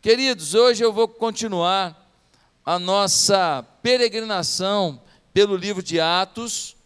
Queridos, 0.00 0.54
hoje 0.54 0.84
eu 0.84 0.92
vou 0.92 1.08
continuar 1.08 2.08
a 2.64 2.78
nossa 2.78 3.66
peregrinação 3.82 5.02
pelo 5.32 5.56
livro 5.56 5.82
de 5.82 5.98
Atos 5.98 6.76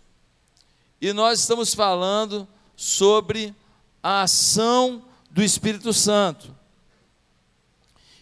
e 0.98 1.12
nós 1.12 1.40
estamos 1.40 1.74
falando 1.74 2.48
sobre 2.74 3.54
a 4.02 4.22
ação 4.22 5.04
do 5.30 5.42
Espírito 5.42 5.92
Santo. 5.92 6.56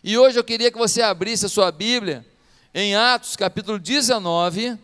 E 0.03 0.19
hoje 0.19 0.37
eu 0.37 0.43
queria 0.43 0.73
que 0.73 0.79
você 0.79 1.03
abrisse 1.03 1.47
a 1.47 1.49
sua 1.49 1.71
Bíblia 1.71 2.27
em 2.75 2.97
Atos 2.97 3.37
capítulo 3.37 3.79
19. 3.79 4.77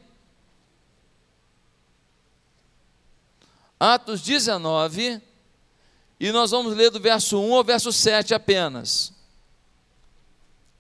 Atos 3.79 4.23
19, 4.23 5.21
e 6.21 6.31
nós 6.31 6.53
vamos 6.53 6.77
ler 6.77 6.91
do 6.91 7.01
verso 7.01 7.41
1 7.41 7.55
ao 7.57 7.65
verso 7.65 7.93
7 7.93 8.33
apenas. 8.33 9.16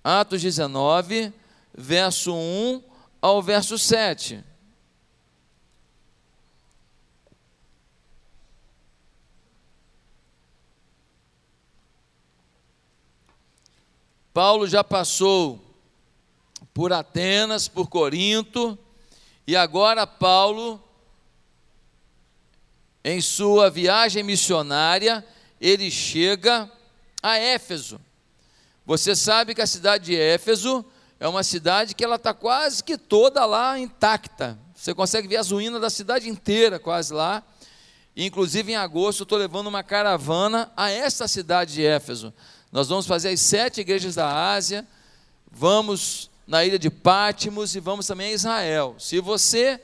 Atos 0.08 0.40
19, 0.40 1.32
verso 1.76 2.32
1 2.32 2.80
ao 3.20 3.42
verso 3.42 3.76
7. 3.76 4.40
Paulo 14.32 14.68
já 14.68 14.84
passou 14.84 15.60
por 16.72 16.92
Atenas, 16.92 17.66
por 17.66 17.88
Corinto, 17.88 18.78
e 19.44 19.56
agora 19.56 20.06
Paulo, 20.06 20.80
em 23.02 23.20
sua 23.20 23.68
viagem 23.68 24.22
missionária, 24.22 25.26
ele 25.60 25.90
chega 25.90 26.70
a 27.20 27.36
Éfeso. 27.36 28.05
Você 28.86 29.16
sabe 29.16 29.52
que 29.52 29.60
a 29.60 29.66
cidade 29.66 30.04
de 30.04 30.16
Éfeso 30.16 30.84
é 31.18 31.26
uma 31.26 31.42
cidade 31.42 31.92
que 31.92 32.04
ela 32.04 32.14
está 32.14 32.32
quase 32.32 32.84
que 32.84 32.96
toda 32.96 33.44
lá 33.44 33.76
intacta. 33.76 34.56
Você 34.76 34.94
consegue 34.94 35.26
ver 35.26 35.38
as 35.38 35.50
ruínas 35.50 35.80
da 35.80 35.90
cidade 35.90 36.28
inteira 36.28 36.78
quase 36.78 37.12
lá. 37.12 37.42
Inclusive 38.16 38.70
em 38.70 38.76
agosto 38.76 39.20
eu 39.20 39.24
estou 39.24 39.38
levando 39.38 39.66
uma 39.66 39.82
caravana 39.82 40.70
a 40.76 40.88
esta 40.88 41.26
cidade 41.26 41.74
de 41.74 41.84
Éfeso. 41.84 42.32
Nós 42.70 42.88
vamos 42.88 43.06
fazer 43.06 43.30
as 43.30 43.40
sete 43.40 43.80
igrejas 43.80 44.14
da 44.14 44.52
Ásia, 44.52 44.86
vamos 45.50 46.30
na 46.46 46.64
ilha 46.64 46.78
de 46.78 46.88
Pátimos 46.88 47.74
e 47.74 47.80
vamos 47.80 48.06
também 48.06 48.28
a 48.28 48.34
Israel. 48.34 48.94
Se 49.00 49.18
você 49.18 49.80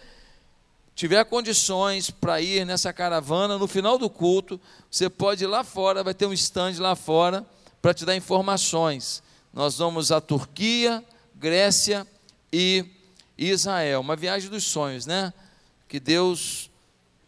tiver 0.94 1.24
condições 1.24 2.08
para 2.08 2.40
ir 2.40 2.64
nessa 2.64 2.92
caravana, 2.92 3.58
no 3.58 3.66
final 3.66 3.98
do 3.98 4.08
culto, 4.08 4.60
você 4.88 5.10
pode 5.10 5.42
ir 5.42 5.48
lá 5.48 5.64
fora, 5.64 6.04
vai 6.04 6.14
ter 6.14 6.26
um 6.26 6.32
stand 6.32 6.74
lá 6.78 6.94
fora 6.94 7.44
para 7.82 7.92
te 7.92 8.04
dar 8.04 8.14
informações. 8.14 9.24
Nós 9.52 9.76
vamos 9.78 10.12
à 10.12 10.20
Turquia, 10.20 11.04
Grécia 11.34 12.06
e 12.52 12.86
Israel. 13.36 14.00
Uma 14.00 14.14
viagem 14.14 14.48
dos 14.48 14.62
sonhos, 14.62 15.04
né? 15.04 15.34
Que 15.88 15.98
Deus 15.98 16.70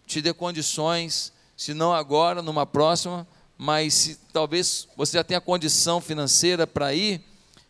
te 0.07 0.23
dê 0.23 0.33
condições, 0.33 1.33
se 1.57 1.75
não 1.75 1.93
agora, 1.93 2.41
numa 2.41 2.65
próxima, 2.65 3.27
mas 3.59 3.95
se 3.95 4.15
talvez 4.33 4.87
você 4.97 5.17
já 5.19 5.25
tenha 5.25 5.41
condição 5.41 6.01
financeira 6.01 6.67
para 6.67 6.95
ir, 6.95 7.21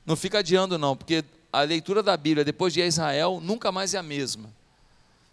não 0.04 0.14
fica 0.14 0.40
adiando 0.40 0.76
não, 0.76 0.94
porque 0.94 1.24
a 1.50 1.62
leitura 1.62 2.02
da 2.02 2.16
Bíblia 2.16 2.44
depois 2.44 2.74
de 2.74 2.82
Israel 2.82 3.40
nunca 3.42 3.72
mais 3.72 3.94
é 3.94 3.98
a 3.98 4.02
mesma. 4.02 4.50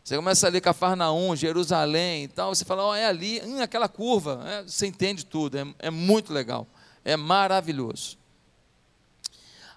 Você 0.04 0.16
começa 0.16 0.48
a 0.48 0.50
ler 0.50 0.62
Cafarnaum, 0.62 1.36
Jerusalém 1.36 2.24
e 2.24 2.28
tal, 2.28 2.56
você 2.56 2.64
fala, 2.64 2.88
oh, 2.88 2.96
é 2.96 3.06
ali, 3.06 3.42
hum, 3.44 3.62
aquela 3.62 3.90
curva, 3.90 4.42
é, 4.46 4.64
você 4.64 4.88
entende 4.88 5.26
tudo, 5.26 5.58
é, 5.58 5.68
é 5.80 5.90
muito 5.90 6.34
legal. 6.34 6.66
É 7.04 7.18
maravilhoso. 7.18 8.18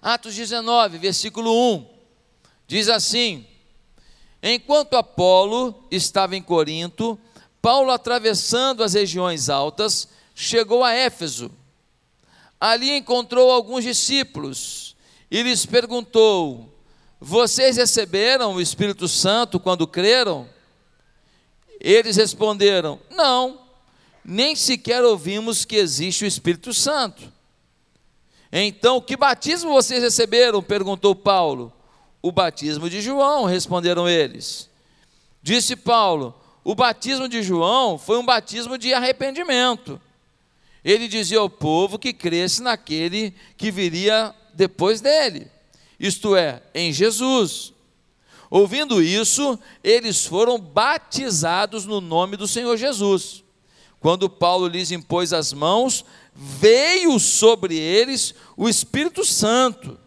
Atos 0.01 0.35
19, 0.35 0.99
versículo 0.99 1.51
1, 1.51 1.87
diz 2.67 2.89
assim: 2.89 3.47
Enquanto 4.41 4.95
Apolo 4.95 5.87
estava 5.89 6.35
em 6.35 6.41
Corinto, 6.41 7.19
Paulo, 7.61 7.89
atravessando 7.89 8.83
as 8.83 8.93
regiões 8.93 9.49
altas, 9.49 10.07
chegou 10.35 10.83
a 10.83 10.93
Éfeso. 10.93 11.49
Ali 12.59 12.95
encontrou 12.95 13.51
alguns 13.51 13.83
discípulos 13.83 14.95
e 15.31 15.41
lhes 15.41 15.65
perguntou: 15.65 16.71
Vocês 17.19 17.77
receberam 17.77 18.53
o 18.53 18.61
Espírito 18.61 19.07
Santo 19.07 19.59
quando 19.59 19.87
creram? 19.87 20.47
Eles 21.79 22.15
responderam: 22.15 22.99
Não 23.09 23.64
nem 24.25 24.55
sequer 24.55 25.03
ouvimos 25.03 25.65
que 25.65 25.75
existe 25.75 26.23
o 26.23 26.27
Espírito 26.27 26.73
Santo. 26.73 27.31
Então, 28.51 28.99
que 28.99 29.15
batismo 29.15 29.71
vocês 29.71 30.01
receberam? 30.01 30.63
perguntou 30.63 31.13
Paulo. 31.15 31.71
O 32.21 32.31
batismo 32.31 32.89
de 32.89 33.01
João, 33.01 33.45
responderam 33.45 34.09
eles. 34.09 34.67
Disse 35.43 35.75
Paulo: 35.75 36.33
O 36.63 36.73
batismo 36.73 37.29
de 37.29 37.43
João 37.43 37.99
foi 37.99 38.17
um 38.17 38.25
batismo 38.25 38.79
de 38.79 38.95
arrependimento. 38.95 40.01
Ele 40.83 41.07
dizia 41.07 41.37
ao 41.37 41.49
povo 41.49 41.99
que 41.99 42.11
cresce 42.11 42.63
naquele 42.63 43.31
que 43.55 43.69
viria 43.69 44.33
depois 44.53 45.01
dele, 45.01 45.47
isto 45.99 46.35
é, 46.35 46.63
em 46.73 46.91
Jesus. 46.91 47.73
Ouvindo 48.49 49.01
isso, 49.01 49.59
eles 49.83 50.25
foram 50.25 50.57
batizados 50.59 51.85
no 51.85 51.99
nome 51.99 52.37
do 52.37 52.47
Senhor 52.47 52.77
Jesus. 52.77 53.44
Quando 53.99 54.29
Paulo 54.29 54.67
lhes 54.67 54.91
impôs 54.91 55.33
as 55.33 55.51
mãos, 55.53 56.05
veio 56.33 57.19
sobre 57.19 57.77
eles 57.77 58.35
o 58.55 58.69
Espírito 58.69 59.23
Santo 59.23 59.99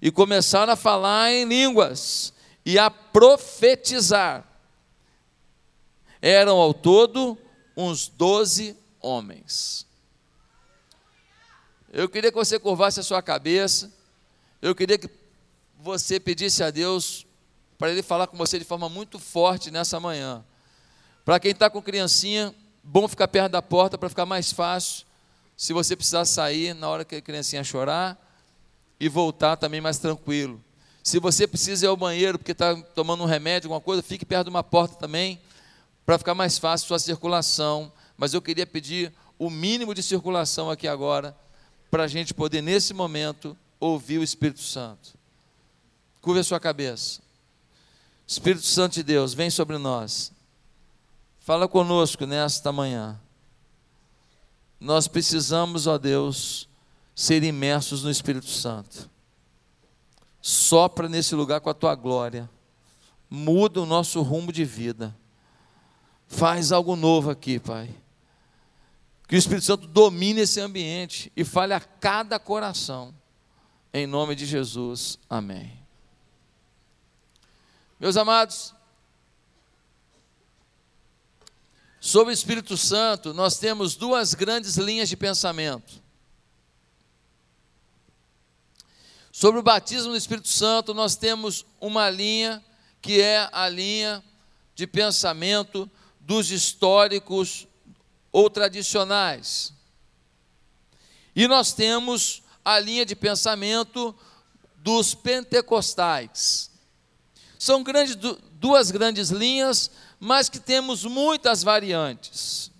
e 0.00 0.10
começaram 0.10 0.72
a 0.72 0.76
falar 0.76 1.30
em 1.32 1.44
línguas 1.44 2.32
e 2.64 2.78
a 2.78 2.90
profetizar. 2.90 4.44
Eram 6.20 6.56
ao 6.56 6.72
todo 6.72 7.38
uns 7.76 8.08
doze 8.08 8.76
homens. 9.00 9.86
Eu 11.92 12.08
queria 12.08 12.30
que 12.30 12.38
você 12.38 12.58
curvasse 12.58 12.98
a 13.00 13.02
sua 13.02 13.20
cabeça, 13.20 13.92
eu 14.62 14.74
queria 14.74 14.96
que 14.96 15.10
você 15.78 16.18
pedisse 16.18 16.62
a 16.62 16.70
Deus 16.70 17.26
para 17.76 17.90
Ele 17.90 18.02
falar 18.02 18.28
com 18.28 18.36
você 18.36 18.58
de 18.58 18.64
forma 18.64 18.88
muito 18.88 19.18
forte 19.18 19.70
nessa 19.70 20.00
manhã. 20.00 20.44
Para 21.24 21.38
quem 21.38 21.50
está 21.50 21.68
com 21.68 21.82
criancinha, 21.82 22.54
bom 22.82 23.06
ficar 23.06 23.28
perto 23.28 23.52
da 23.52 23.62
porta 23.62 23.96
para 23.96 24.08
ficar 24.08 24.26
mais 24.26 24.52
fácil. 24.52 25.06
Se 25.56 25.72
você 25.72 25.94
precisar 25.94 26.24
sair 26.24 26.74
na 26.74 26.88
hora 26.88 27.04
que 27.04 27.16
a 27.16 27.22
criancinha 27.22 27.62
chorar 27.62 28.18
e 28.98 29.08
voltar 29.08 29.56
também 29.56 29.80
mais 29.80 29.98
tranquilo. 29.98 30.62
Se 31.02 31.18
você 31.18 31.46
precisa 31.46 31.86
ir 31.86 31.88
ao 31.88 31.96
banheiro 31.96 32.38
porque 32.38 32.52
está 32.52 32.74
tomando 32.94 33.22
um 33.22 33.26
remédio, 33.26 33.66
alguma 33.66 33.80
coisa, 33.80 34.02
fique 34.02 34.24
perto 34.24 34.44
de 34.44 34.50
uma 34.50 34.62
porta 34.62 34.94
também 34.96 35.40
para 36.06 36.18
ficar 36.18 36.34
mais 36.34 36.58
fácil 36.58 36.86
sua 36.86 36.98
circulação. 36.98 37.92
Mas 38.16 38.34
eu 38.34 38.40
queria 38.42 38.66
pedir 38.66 39.12
o 39.38 39.50
mínimo 39.50 39.94
de 39.94 40.02
circulação 40.02 40.70
aqui 40.70 40.86
agora 40.86 41.36
para 41.90 42.04
a 42.04 42.08
gente 42.08 42.32
poder 42.32 42.62
nesse 42.62 42.94
momento 42.94 43.56
ouvir 43.80 44.18
o 44.18 44.22
Espírito 44.22 44.60
Santo. 44.62 45.14
Curva 46.20 46.40
a 46.40 46.44
sua 46.44 46.60
cabeça. 46.60 47.20
Espírito 48.26 48.64
Santo 48.64 48.94
de 48.94 49.02
Deus, 49.02 49.34
vem 49.34 49.50
sobre 49.50 49.76
nós. 49.78 50.32
Fala 51.44 51.66
conosco 51.66 52.24
nesta 52.24 52.70
manhã. 52.70 53.20
Nós 54.78 55.08
precisamos, 55.08 55.88
ó 55.88 55.98
Deus, 55.98 56.68
ser 57.16 57.42
imersos 57.42 58.04
no 58.04 58.10
Espírito 58.10 58.46
Santo. 58.46 59.10
Sopra 60.40 61.08
nesse 61.08 61.34
lugar 61.34 61.60
com 61.60 61.68
a 61.68 61.74
tua 61.74 61.96
glória. 61.96 62.48
Muda 63.28 63.82
o 63.82 63.86
nosso 63.86 64.22
rumo 64.22 64.52
de 64.52 64.64
vida. 64.64 65.16
Faz 66.28 66.70
algo 66.70 66.94
novo 66.94 67.30
aqui, 67.30 67.58
Pai. 67.58 67.92
Que 69.26 69.34
o 69.34 69.38
Espírito 69.38 69.64
Santo 69.64 69.88
domine 69.88 70.42
esse 70.42 70.60
ambiente 70.60 71.32
e 71.36 71.42
fale 71.42 71.74
a 71.74 71.80
cada 71.80 72.38
coração. 72.38 73.12
Em 73.92 74.06
nome 74.06 74.36
de 74.36 74.46
Jesus. 74.46 75.18
Amém. 75.28 75.76
Meus 77.98 78.16
amados, 78.16 78.72
Sobre 82.04 82.32
o 82.32 82.34
Espírito 82.34 82.76
Santo, 82.76 83.32
nós 83.32 83.58
temos 83.58 83.94
duas 83.94 84.34
grandes 84.34 84.76
linhas 84.76 85.08
de 85.08 85.16
pensamento. 85.16 86.02
Sobre 89.30 89.60
o 89.60 89.62
batismo 89.62 90.10
do 90.10 90.16
Espírito 90.16 90.48
Santo, 90.48 90.92
nós 90.94 91.14
temos 91.14 91.64
uma 91.80 92.10
linha 92.10 92.60
que 93.00 93.20
é 93.20 93.48
a 93.52 93.68
linha 93.68 94.20
de 94.74 94.84
pensamento 94.84 95.88
dos 96.18 96.50
históricos 96.50 97.68
ou 98.32 98.50
tradicionais. 98.50 99.72
E 101.36 101.46
nós 101.46 101.72
temos 101.72 102.42
a 102.64 102.80
linha 102.80 103.06
de 103.06 103.14
pensamento 103.14 104.12
dos 104.78 105.14
pentecostais. 105.14 106.68
São 107.56 107.80
grandes, 107.84 108.16
duas 108.16 108.90
grandes 108.90 109.30
linhas, 109.30 109.88
mas 110.24 110.48
que 110.48 110.60
temos 110.60 111.04
muitas 111.04 111.64
variantes. 111.64 112.70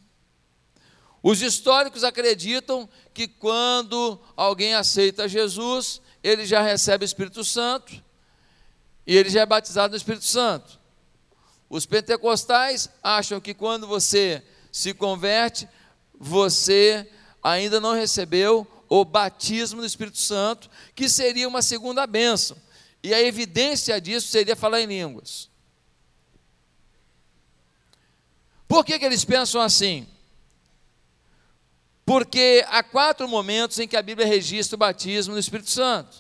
Os 1.21 1.43
históricos 1.43 2.05
acreditam 2.05 2.89
que 3.13 3.27
quando 3.27 4.17
alguém 4.37 4.75
aceita 4.75 5.29
Jesus, 5.29 6.01
ele 6.23 6.47
já 6.47 6.63
recebe 6.63 7.05
o 7.05 7.07
Espírito 7.07 7.43
Santo 7.43 8.01
e 9.05 9.17
ele 9.17 9.29
já 9.29 9.41
é 9.41 9.47
batizado 9.47 9.91
no 9.91 9.97
Espírito 9.97 10.25
Santo. 10.25 10.79
Os 11.69 11.85
pentecostais 11.85 12.89
acham 13.03 13.41
que 13.41 13.55
quando 13.55 13.89
você 13.89 14.41
se 14.71 14.95
converte, 14.95 15.69
você 16.15 17.11
ainda 17.43 17.81
não 17.81 17.93
recebeu 17.93 18.65
o 18.89 19.05
batismo 19.05 19.81
no 19.81 19.87
Espírito 19.87 20.19
Santo, 20.19 20.71
que 20.95 21.09
seria 21.09 21.49
uma 21.49 21.61
segunda 21.61 22.07
bênção. 22.07 22.57
E 23.03 23.13
a 23.13 23.21
evidência 23.21 24.01
disso 24.01 24.29
seria 24.29 24.55
falar 24.55 24.81
em 24.81 24.87
línguas. 24.87 25.51
Por 28.73 28.87
que, 28.87 28.99
que 28.99 29.05
eles 29.05 29.23
pensam 29.23 29.61
assim? 29.61 30.09
Porque 32.07 32.65
há 32.69 32.83
quatro 32.83 33.29
momentos 33.29 33.79
em 33.79 33.87
que 33.87 33.99
a 33.99 34.01
Bíblia 34.01 34.27
registra 34.27 34.77
o 34.77 34.79
batismo 34.79 35.35
no 35.35 35.39
Espírito 35.39 35.69
Santo. 35.69 36.17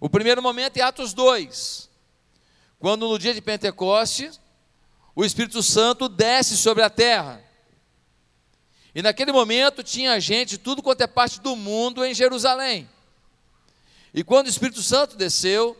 O 0.00 0.08
primeiro 0.08 0.40
momento 0.40 0.78
é 0.78 0.80
Atos 0.80 1.12
2, 1.12 1.90
quando 2.78 3.06
no 3.10 3.18
dia 3.18 3.34
de 3.34 3.42
Pentecostes, 3.42 4.40
o 5.14 5.22
Espírito 5.22 5.62
Santo 5.62 6.08
desce 6.08 6.56
sobre 6.56 6.82
a 6.82 6.88
terra. 6.88 7.44
E 8.94 9.02
naquele 9.02 9.32
momento 9.32 9.82
tinha 9.82 10.18
gente 10.18 10.56
tudo 10.56 10.82
quanto 10.82 11.02
é 11.02 11.06
parte 11.06 11.42
do 11.42 11.54
mundo 11.54 12.06
em 12.06 12.14
Jerusalém. 12.14 12.88
E 14.14 14.24
quando 14.24 14.46
o 14.46 14.50
Espírito 14.50 14.82
Santo 14.82 15.14
desceu, 15.14 15.76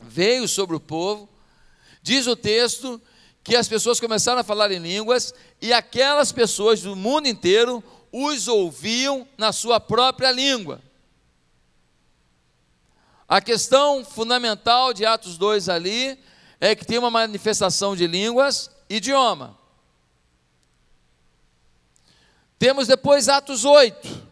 veio 0.00 0.48
sobre 0.48 0.74
o 0.74 0.80
povo, 0.80 1.28
diz 2.02 2.26
o 2.26 2.34
texto 2.34 3.00
que 3.46 3.54
as 3.54 3.68
pessoas 3.68 4.00
começaram 4.00 4.40
a 4.40 4.44
falar 4.44 4.72
em 4.72 4.80
línguas 4.80 5.32
e 5.62 5.72
aquelas 5.72 6.32
pessoas 6.32 6.82
do 6.82 6.96
mundo 6.96 7.28
inteiro 7.28 7.82
os 8.10 8.48
ouviam 8.48 9.24
na 9.38 9.52
sua 9.52 9.78
própria 9.78 10.32
língua. 10.32 10.82
A 13.28 13.40
questão 13.40 14.04
fundamental 14.04 14.92
de 14.92 15.06
Atos 15.06 15.38
2 15.38 15.68
ali 15.68 16.18
é 16.60 16.74
que 16.74 16.84
tem 16.84 16.98
uma 16.98 17.08
manifestação 17.08 17.94
de 17.94 18.08
línguas, 18.08 18.68
idioma. 18.90 19.56
Temos 22.58 22.88
depois 22.88 23.28
Atos 23.28 23.64
8, 23.64 24.26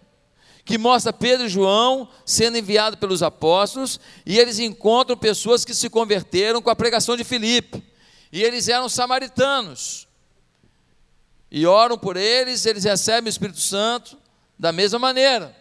que 0.65 0.77
mostra 0.77 1.13
Pedro 1.13 1.47
e 1.47 1.49
João 1.49 2.09
sendo 2.27 2.59
enviados 2.59 2.99
pelos 2.99 3.23
apóstolos 3.23 4.01
e 4.27 4.41
eles 4.41 4.59
encontram 4.59 5.17
pessoas 5.17 5.65
que 5.65 5.73
se 5.73 5.89
converteram 5.89 6.61
com 6.61 6.71
a 6.71 6.75
pregação 6.75 7.17
de 7.17 7.23
Filipe. 7.23 7.94
E 8.35 8.43
eles 8.43 8.67
eram 8.67 8.89
samaritanos. 8.89 10.09
E 11.49 11.65
oram 11.69 11.97
por 11.97 12.17
eles, 12.17 12.67
eles 12.67 12.83
recebem 12.83 13.29
o 13.29 13.31
Espírito 13.31 13.61
Santo 13.61 14.19
da 14.59 14.73
mesma 14.73 14.99
maneira. 14.99 15.57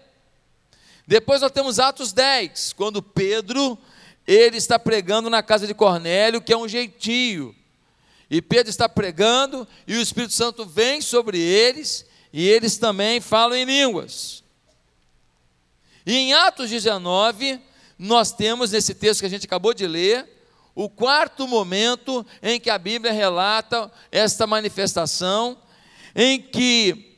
Depois 1.05 1.39
nós 1.39 1.51
temos 1.51 1.77
Atos 1.77 2.11
10, 2.11 2.73
quando 2.73 3.03
Pedro 3.03 3.77
ele 4.25 4.57
está 4.57 4.79
pregando 4.79 5.29
na 5.29 5.43
casa 5.43 5.67
de 5.67 5.75
Cornélio, 5.75 6.41
que 6.41 6.51
é 6.51 6.57
um 6.57 6.67
jeitinho. 6.67 7.55
E 8.27 8.41
Pedro 8.41 8.71
está 8.71 8.89
pregando 8.89 9.67
e 9.85 9.95
o 9.95 10.01
Espírito 10.01 10.33
Santo 10.33 10.65
vem 10.65 10.99
sobre 10.99 11.37
eles 11.39 12.07
e 12.33 12.49
eles 12.49 12.79
também 12.79 13.21
falam 13.21 13.55
em 13.55 13.65
línguas. 13.65 14.43
E 16.07 16.15
em 16.15 16.33
Atos 16.33 16.71
19, 16.71 17.61
nós 17.99 18.31
temos 18.31 18.71
nesse 18.71 18.95
texto 18.95 19.19
que 19.19 19.27
a 19.27 19.29
gente 19.29 19.45
acabou 19.45 19.75
de 19.75 19.85
ler, 19.85 20.27
o 20.75 20.89
quarto 20.89 21.47
momento 21.47 22.25
em 22.41 22.59
que 22.59 22.69
a 22.69 22.77
Bíblia 22.77 23.13
relata 23.13 23.91
esta 24.11 24.47
manifestação, 24.47 25.57
em 26.15 26.41
que 26.41 27.17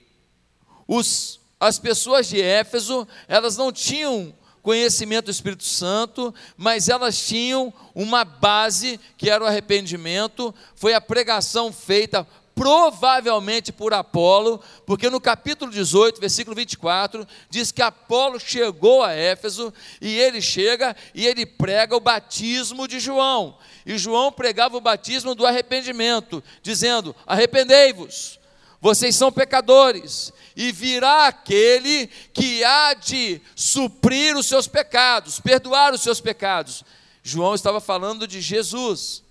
os, 0.88 1.40
as 1.60 1.80
pessoas 1.80 2.28
de 2.28 2.42
Éfeso, 2.42 3.08
elas 3.28 3.58
não 3.58 3.72
tinham 3.72 4.34
conhecimento 4.62 5.26
do 5.26 5.32
Espírito 5.32 5.64
Santo, 5.64 6.34
mas 6.58 6.90
elas 6.90 7.18
tinham 7.24 7.72
uma 7.94 8.26
base 8.26 9.00
que 9.16 9.30
era 9.30 9.44
o 9.44 9.48
arrependimento, 9.48 10.54
foi 10.76 10.94
a 10.94 11.02
pregação 11.02 11.72
feita 11.72 12.28
provavelmente 12.56 13.74
por 13.74 13.94
Apolo, 13.94 14.62
porque 14.86 15.10
no 15.10 15.20
capítulo 15.20 15.70
18, 15.70 16.22
versículo 16.22 16.56
24, 16.56 17.28
diz 17.50 17.70
que 17.70 17.82
Apolo 17.82 18.40
chegou 18.40 19.04
a 19.04 19.12
Éfeso 19.12 19.74
e 20.00 20.18
ele 20.18 20.42
chega 20.42 20.96
e 21.14 21.28
ele 21.28 21.46
prega 21.46 21.98
o 21.98 22.00
batismo 22.00 22.88
de 22.88 22.98
João. 23.00 23.58
E 23.86 23.98
João 23.98 24.32
pregava 24.32 24.78
o 24.78 24.82
batismo 24.82 25.36
do 25.36 25.46
arrependimento, 25.46 26.42
dizendo: 26.64 27.14
Arrependei-vos, 27.28 28.40
vocês 28.80 29.16
são 29.16 29.32
pecadores, 29.32 30.32
e 30.56 30.72
virá 30.72 31.28
aquele 31.28 32.08
que 32.34 32.64
há 32.64 32.94
de 32.94 33.42
suprir 33.54 34.38
os 34.38 34.46
seus 34.46 34.66
pecados, 34.66 35.42
perdoar 35.42 35.94
os 35.94 36.02
seus 36.02 36.22
pecados. 36.22 36.84
João 37.22 37.54
estava 37.54 37.82
falando 37.82 38.26
de 38.26 38.40
Jesus. 38.40 39.24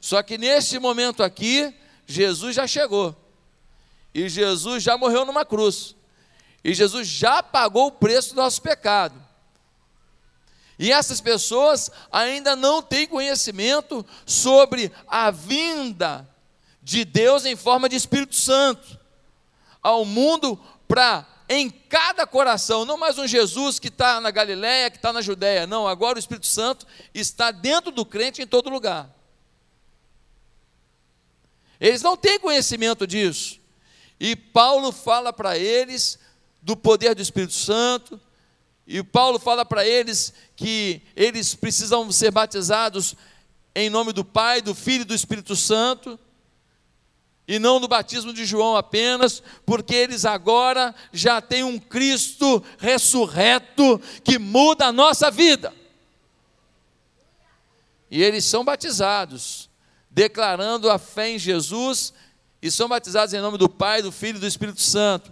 Só 0.00 0.22
que 0.22 0.36
neste 0.36 0.78
momento 0.78 1.22
aqui, 1.22 1.72
Jesus 2.06 2.56
já 2.56 2.66
chegou. 2.66 3.14
E 4.14 4.28
Jesus 4.28 4.82
já 4.82 4.96
morreu 4.96 5.24
numa 5.24 5.44
cruz. 5.44 5.94
E 6.62 6.72
Jesus 6.72 7.06
já 7.06 7.42
pagou 7.42 7.88
o 7.88 7.92
preço 7.92 8.34
do 8.34 8.40
nosso 8.40 8.62
pecado. 8.62 9.22
E 10.78 10.92
essas 10.92 11.20
pessoas 11.20 11.90
ainda 12.10 12.56
não 12.56 12.82
têm 12.82 13.06
conhecimento 13.06 14.04
sobre 14.26 14.90
a 15.06 15.30
vinda 15.30 16.28
de 16.82 17.04
Deus 17.04 17.44
em 17.44 17.56
forma 17.56 17.88
de 17.88 17.96
Espírito 17.96 18.34
Santo 18.34 18.98
ao 19.82 20.04
mundo 20.04 20.58
para 20.88 21.26
em 21.46 21.68
cada 21.68 22.26
coração, 22.26 22.86
não 22.86 22.96
mais 22.96 23.18
um 23.18 23.26
Jesus 23.26 23.78
que 23.78 23.88
está 23.88 24.18
na 24.18 24.30
Galiléia, 24.30 24.90
que 24.90 24.96
está 24.96 25.12
na 25.12 25.20
Judéia, 25.20 25.66
não, 25.66 25.86
agora 25.86 26.16
o 26.16 26.18
Espírito 26.18 26.46
Santo 26.46 26.86
está 27.12 27.50
dentro 27.50 27.92
do 27.92 28.04
crente 28.04 28.40
em 28.40 28.46
todo 28.46 28.70
lugar. 28.70 29.13
Eles 31.84 32.00
não 32.00 32.16
têm 32.16 32.40
conhecimento 32.40 33.06
disso. 33.06 33.60
E 34.18 34.34
Paulo 34.34 34.90
fala 34.90 35.34
para 35.34 35.58
eles 35.58 36.18
do 36.62 36.74
poder 36.74 37.14
do 37.14 37.20
Espírito 37.20 37.52
Santo, 37.52 38.18
e 38.86 39.02
Paulo 39.02 39.38
fala 39.38 39.66
para 39.66 39.86
eles 39.86 40.32
que 40.56 41.02
eles 41.14 41.54
precisam 41.54 42.10
ser 42.10 42.30
batizados 42.30 43.14
em 43.74 43.90
nome 43.90 44.14
do 44.14 44.24
Pai, 44.24 44.62
do 44.62 44.74
Filho 44.74 45.02
e 45.02 45.04
do 45.04 45.14
Espírito 45.14 45.54
Santo, 45.54 46.18
e 47.46 47.58
não 47.58 47.78
no 47.78 47.86
batismo 47.86 48.32
de 48.32 48.46
João 48.46 48.76
apenas, 48.76 49.42
porque 49.66 49.94
eles 49.94 50.24
agora 50.24 50.94
já 51.12 51.42
têm 51.42 51.64
um 51.64 51.78
Cristo 51.78 52.64
ressurreto 52.78 54.00
que 54.24 54.38
muda 54.38 54.86
a 54.86 54.92
nossa 54.92 55.30
vida. 55.30 55.70
E 58.10 58.22
eles 58.22 58.46
são 58.46 58.64
batizados 58.64 59.68
declarando 60.14 60.88
a 60.88 60.96
fé 60.96 61.30
em 61.30 61.38
Jesus 61.38 62.14
e 62.62 62.70
são 62.70 62.88
batizados 62.88 63.34
em 63.34 63.40
nome 63.40 63.58
do 63.58 63.68
Pai, 63.68 64.00
do 64.00 64.12
Filho 64.12 64.36
e 64.36 64.40
do 64.40 64.46
Espírito 64.46 64.80
Santo. 64.80 65.30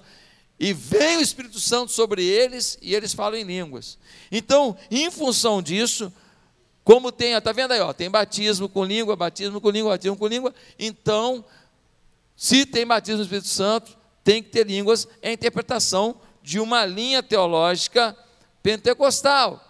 E 0.58 0.72
vem 0.72 1.18
o 1.18 1.20
Espírito 1.20 1.60
Santo 1.60 1.92
sobre 1.92 2.24
eles 2.24 2.76
e 2.82 2.94
eles 2.94 3.14
falam 3.14 3.38
em 3.38 3.44
línguas. 3.44 3.96
Então, 4.30 4.76
em 4.90 5.10
função 5.10 5.62
disso, 5.62 6.12
como 6.82 7.12
tem, 7.12 7.32
está 7.32 7.52
vendo 7.52 7.72
aí, 7.72 7.80
ó, 7.80 7.92
tem 7.92 8.10
batismo 8.10 8.68
com 8.68 8.84
língua, 8.84 9.14
batismo 9.14 9.60
com 9.60 9.70
língua, 9.70 9.92
batismo 9.92 10.16
com 10.16 10.26
língua. 10.26 10.52
Então, 10.78 11.44
se 12.36 12.66
tem 12.66 12.84
batismo 12.84 13.18
no 13.18 13.24
Espírito 13.24 13.48
Santo, 13.48 13.96
tem 14.24 14.42
que 14.42 14.50
ter 14.50 14.66
línguas, 14.66 15.06
é 15.22 15.30
a 15.30 15.32
interpretação 15.32 16.16
de 16.42 16.58
uma 16.58 16.84
linha 16.84 17.22
teológica 17.22 18.16
pentecostal. 18.62 19.64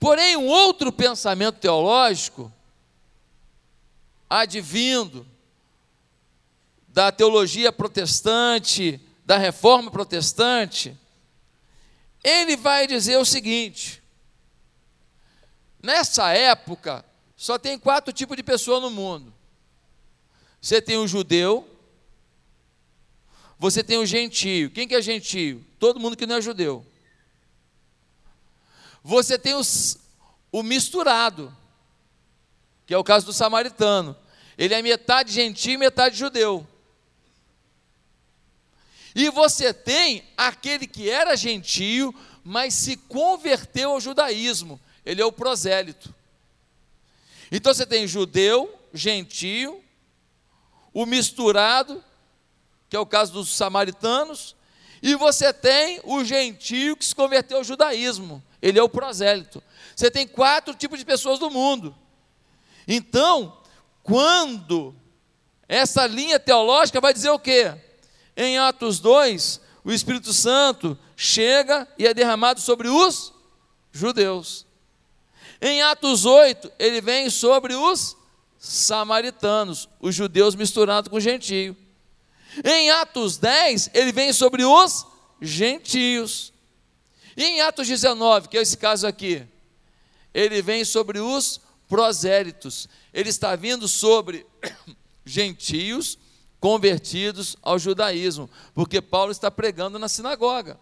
Porém, 0.00 0.36
um 0.36 0.46
outro 0.46 0.90
pensamento 0.90 1.58
teológico 1.58 2.52
advindo 4.40 5.26
da 6.88 7.12
teologia 7.12 7.72
protestante, 7.72 9.00
da 9.24 9.38
reforma 9.38 9.90
protestante, 9.90 10.98
ele 12.22 12.56
vai 12.56 12.86
dizer 12.86 13.16
o 13.16 13.24
seguinte: 13.24 14.02
nessa 15.80 16.32
época, 16.32 17.04
só 17.36 17.58
tem 17.58 17.78
quatro 17.78 18.12
tipos 18.12 18.36
de 18.36 18.42
pessoa 18.42 18.80
no 18.80 18.90
mundo. 18.90 19.32
Você 20.60 20.80
tem 20.82 20.96
o 20.96 21.06
judeu, 21.06 21.68
você 23.58 23.84
tem 23.84 23.98
o 23.98 24.06
gentio. 24.06 24.70
Quem 24.70 24.88
que 24.88 24.94
é 24.94 25.02
gentio? 25.02 25.64
Todo 25.78 26.00
mundo 26.00 26.16
que 26.16 26.26
não 26.26 26.36
é 26.36 26.40
judeu. 26.40 26.84
Você 29.02 29.38
tem 29.38 29.54
os, 29.54 29.98
o 30.50 30.62
misturado, 30.62 31.54
que 32.86 32.94
é 32.94 32.98
o 32.98 33.04
caso 33.04 33.26
do 33.26 33.32
samaritano. 33.32 34.16
Ele 34.56 34.74
é 34.74 34.82
metade 34.82 35.32
gentio 35.32 35.72
e 35.72 35.78
metade 35.78 36.16
judeu. 36.16 36.66
E 39.14 39.30
você 39.30 39.72
tem 39.72 40.24
aquele 40.36 40.86
que 40.86 41.08
era 41.08 41.36
gentio, 41.36 42.14
mas 42.42 42.74
se 42.74 42.96
converteu 42.96 43.92
ao 43.92 44.00
judaísmo. 44.00 44.80
Ele 45.06 45.22
é 45.22 45.24
o 45.24 45.32
prosélito. 45.32 46.14
Então 47.50 47.72
você 47.72 47.86
tem 47.86 48.06
judeu, 48.06 48.72
gentio, 48.92 49.82
o 50.92 51.06
misturado, 51.06 52.02
que 52.88 52.96
é 52.96 52.98
o 52.98 53.06
caso 53.06 53.32
dos 53.32 53.50
samaritanos, 53.50 54.56
e 55.02 55.14
você 55.14 55.52
tem 55.52 56.00
o 56.04 56.24
gentio 56.24 56.96
que 56.96 57.04
se 57.04 57.14
converteu 57.14 57.58
ao 57.58 57.64
judaísmo, 57.64 58.42
ele 58.62 58.78
é 58.78 58.82
o 58.82 58.88
prosélito. 58.88 59.62
Você 59.94 60.10
tem 60.10 60.26
quatro 60.26 60.74
tipos 60.74 60.98
de 60.98 61.04
pessoas 61.04 61.38
no 61.38 61.50
mundo. 61.50 61.94
Então, 62.88 63.56
quando 64.04 64.94
essa 65.66 66.06
linha 66.06 66.38
teológica 66.38 67.00
vai 67.00 67.12
dizer 67.12 67.30
o 67.30 67.38
quê? 67.38 67.74
Em 68.36 68.58
Atos 68.58 69.00
2, 69.00 69.60
o 69.82 69.90
Espírito 69.90 70.32
Santo 70.32 70.96
chega 71.16 71.88
e 71.98 72.06
é 72.06 72.12
derramado 72.12 72.60
sobre 72.60 72.88
os 72.88 73.32
judeus. 73.90 74.66
Em 75.60 75.82
Atos 75.82 76.26
8, 76.26 76.70
ele 76.78 77.00
vem 77.00 77.30
sobre 77.30 77.74
os 77.74 78.16
samaritanos, 78.58 79.88
os 79.98 80.14
judeus 80.14 80.54
misturados 80.54 81.08
com 81.08 81.18
gentio. 81.18 81.74
Em 82.62 82.90
Atos 82.90 83.38
10, 83.38 83.90
ele 83.94 84.12
vem 84.12 84.32
sobre 84.34 84.64
os 84.64 85.06
gentios. 85.40 86.52
E 87.36 87.42
em 87.42 87.60
Atos 87.62 87.88
19, 87.88 88.48
que 88.48 88.58
é 88.58 88.62
esse 88.62 88.76
caso 88.76 89.06
aqui, 89.06 89.46
ele 90.34 90.60
vem 90.60 90.84
sobre 90.84 91.20
os 91.20 91.60
prosélitos. 91.88 92.88
Ele 93.12 93.28
está 93.28 93.54
vindo 93.56 93.88
sobre 93.88 94.46
gentios 95.24 96.18
convertidos 96.60 97.56
ao 97.62 97.78
judaísmo, 97.78 98.48
porque 98.74 99.02
Paulo 99.02 99.30
está 99.30 99.50
pregando 99.50 99.98
na 99.98 100.08
sinagoga. 100.08 100.80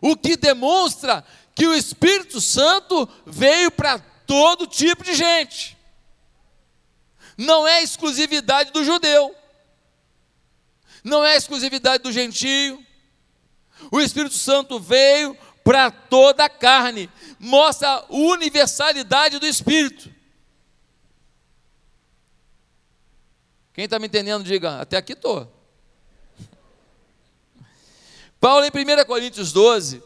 O 0.00 0.16
que 0.16 0.36
demonstra 0.36 1.24
que 1.54 1.66
o 1.66 1.74
Espírito 1.74 2.40
Santo 2.40 3.08
veio 3.26 3.70
para 3.70 3.98
todo 4.26 4.66
tipo 4.66 5.02
de 5.02 5.14
gente. 5.14 5.76
Não 7.36 7.66
é 7.66 7.82
exclusividade 7.82 8.70
do 8.70 8.84
judeu, 8.84 9.34
não 11.02 11.24
é 11.24 11.36
exclusividade 11.36 12.02
do 12.02 12.12
gentio. 12.12 12.84
O 13.90 14.00
Espírito 14.00 14.36
Santo 14.36 14.78
veio 14.78 15.36
para 15.64 15.90
toda 15.90 16.44
a 16.44 16.48
carne, 16.48 17.10
mostra 17.38 17.88
a 17.88 18.04
universalidade 18.08 19.38
do 19.38 19.46
Espírito. 19.46 20.12
Quem 23.72 23.84
está 23.84 23.98
me 23.98 24.06
entendendo, 24.06 24.44
diga, 24.44 24.80
até 24.80 24.96
aqui 24.96 25.12
estou. 25.12 25.50
Paulo, 28.40 28.64
em 28.64 28.70
1 28.70 29.04
Coríntios 29.06 29.52
12, 29.52 30.02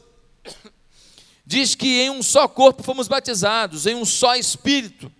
diz 1.46 1.75
que 1.75 2.02
em 2.02 2.11
um 2.11 2.23
só 2.23 2.46
corpo 2.46 2.82
fomos 2.82 3.08
batizados, 3.08 3.87
em 3.87 3.94
um 3.94 4.04
só 4.04 4.37
espírito. 4.37 5.11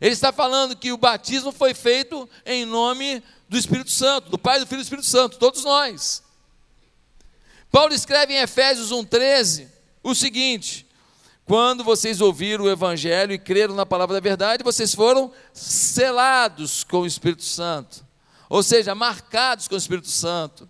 Ele 0.00 0.12
está 0.12 0.32
falando 0.32 0.76
que 0.76 0.92
o 0.92 0.98
batismo 0.98 1.50
foi 1.50 1.72
feito 1.72 2.28
em 2.44 2.64
nome 2.64 3.22
do 3.48 3.56
Espírito 3.56 3.90
Santo, 3.90 4.28
do 4.28 4.38
Pai, 4.38 4.58
do 4.58 4.66
Filho 4.66 4.80
e 4.80 4.82
do 4.82 4.84
Espírito 4.84 5.06
Santo, 5.06 5.38
todos 5.38 5.64
nós. 5.64 6.22
Paulo 7.70 7.92
escreve 7.92 8.34
em 8.34 8.38
Efésios 8.38 8.90
1,13 8.90 9.68
o 10.02 10.14
seguinte: 10.14 10.86
quando 11.44 11.84
vocês 11.84 12.20
ouviram 12.20 12.64
o 12.64 12.70
Evangelho 12.70 13.32
e 13.32 13.38
creram 13.38 13.74
na 13.74 13.86
palavra 13.86 14.14
da 14.14 14.20
verdade, 14.20 14.64
vocês 14.64 14.94
foram 14.94 15.32
selados 15.52 16.82
com 16.82 17.00
o 17.00 17.06
Espírito 17.06 17.44
Santo, 17.44 18.04
ou 18.48 18.62
seja, 18.62 18.94
marcados 18.94 19.68
com 19.68 19.74
o 19.74 19.78
Espírito 19.78 20.08
Santo. 20.08 20.68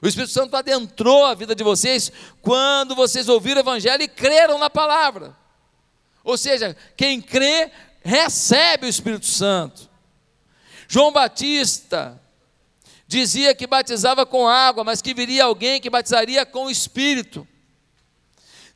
O 0.00 0.06
Espírito 0.06 0.32
Santo 0.32 0.56
adentrou 0.56 1.24
a 1.24 1.34
vida 1.34 1.54
de 1.54 1.64
vocês 1.64 2.12
quando 2.40 2.94
vocês 2.94 3.28
ouviram 3.28 3.56
o 3.56 3.64
Evangelho 3.64 4.02
e 4.02 4.08
creram 4.08 4.56
na 4.56 4.70
palavra. 4.70 5.36
Ou 6.22 6.38
seja, 6.38 6.76
quem 6.96 7.20
crê, 7.20 7.70
recebe 8.04 8.86
o 8.86 8.88
Espírito 8.88 9.26
Santo. 9.26 9.88
João 10.86 11.10
Batista 11.10 12.20
dizia 13.08 13.54
que 13.54 13.66
batizava 13.66 14.26
com 14.26 14.46
água, 14.46 14.84
mas 14.84 15.00
que 15.00 15.14
viria 15.14 15.44
alguém 15.44 15.80
que 15.80 15.88
batizaria 15.88 16.44
com 16.44 16.66
o 16.66 16.70
Espírito. 16.70 17.48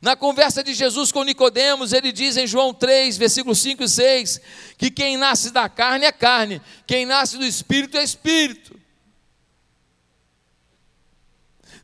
Na 0.01 0.17
conversa 0.17 0.65
de 0.65 0.75
Jesus 0.75 1.13
com 1.13 1.23
Nicodemos, 1.23 1.93
ele 1.93 2.11
diz 2.11 2.37
em 2.37 2.47
João 2.47 2.75
3, 2.75 3.17
versículos 3.17 3.61
5 3.61 3.85
e 3.85 3.89
6, 3.89 4.41
que 4.77 4.91
quem 4.91 5.17
nasce 5.17 5.53
da 5.53 5.69
carne 5.69 6.07
é 6.07 6.11
carne, 6.11 6.61
quem 6.89 7.07
nasce 7.07 7.39
do 7.39 7.45
espírito 7.45 7.97
é 7.97 8.03
espírito. 8.03 8.81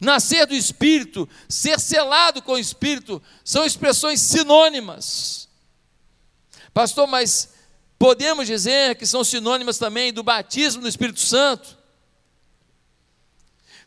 Nascer 0.00 0.46
do 0.46 0.54
Espírito, 0.54 1.28
ser 1.48 1.80
selado 1.80 2.40
com 2.40 2.52
o 2.52 2.58
Espírito, 2.58 3.20
são 3.44 3.64
expressões 3.64 4.20
sinônimas. 4.20 5.48
Pastor, 6.72 7.08
mas 7.08 7.54
podemos 7.98 8.46
dizer 8.46 8.94
que 8.94 9.04
são 9.04 9.24
sinônimas 9.24 9.76
também 9.76 10.12
do 10.12 10.22
batismo 10.22 10.82
do 10.82 10.88
Espírito 10.88 11.18
Santo? 11.18 11.77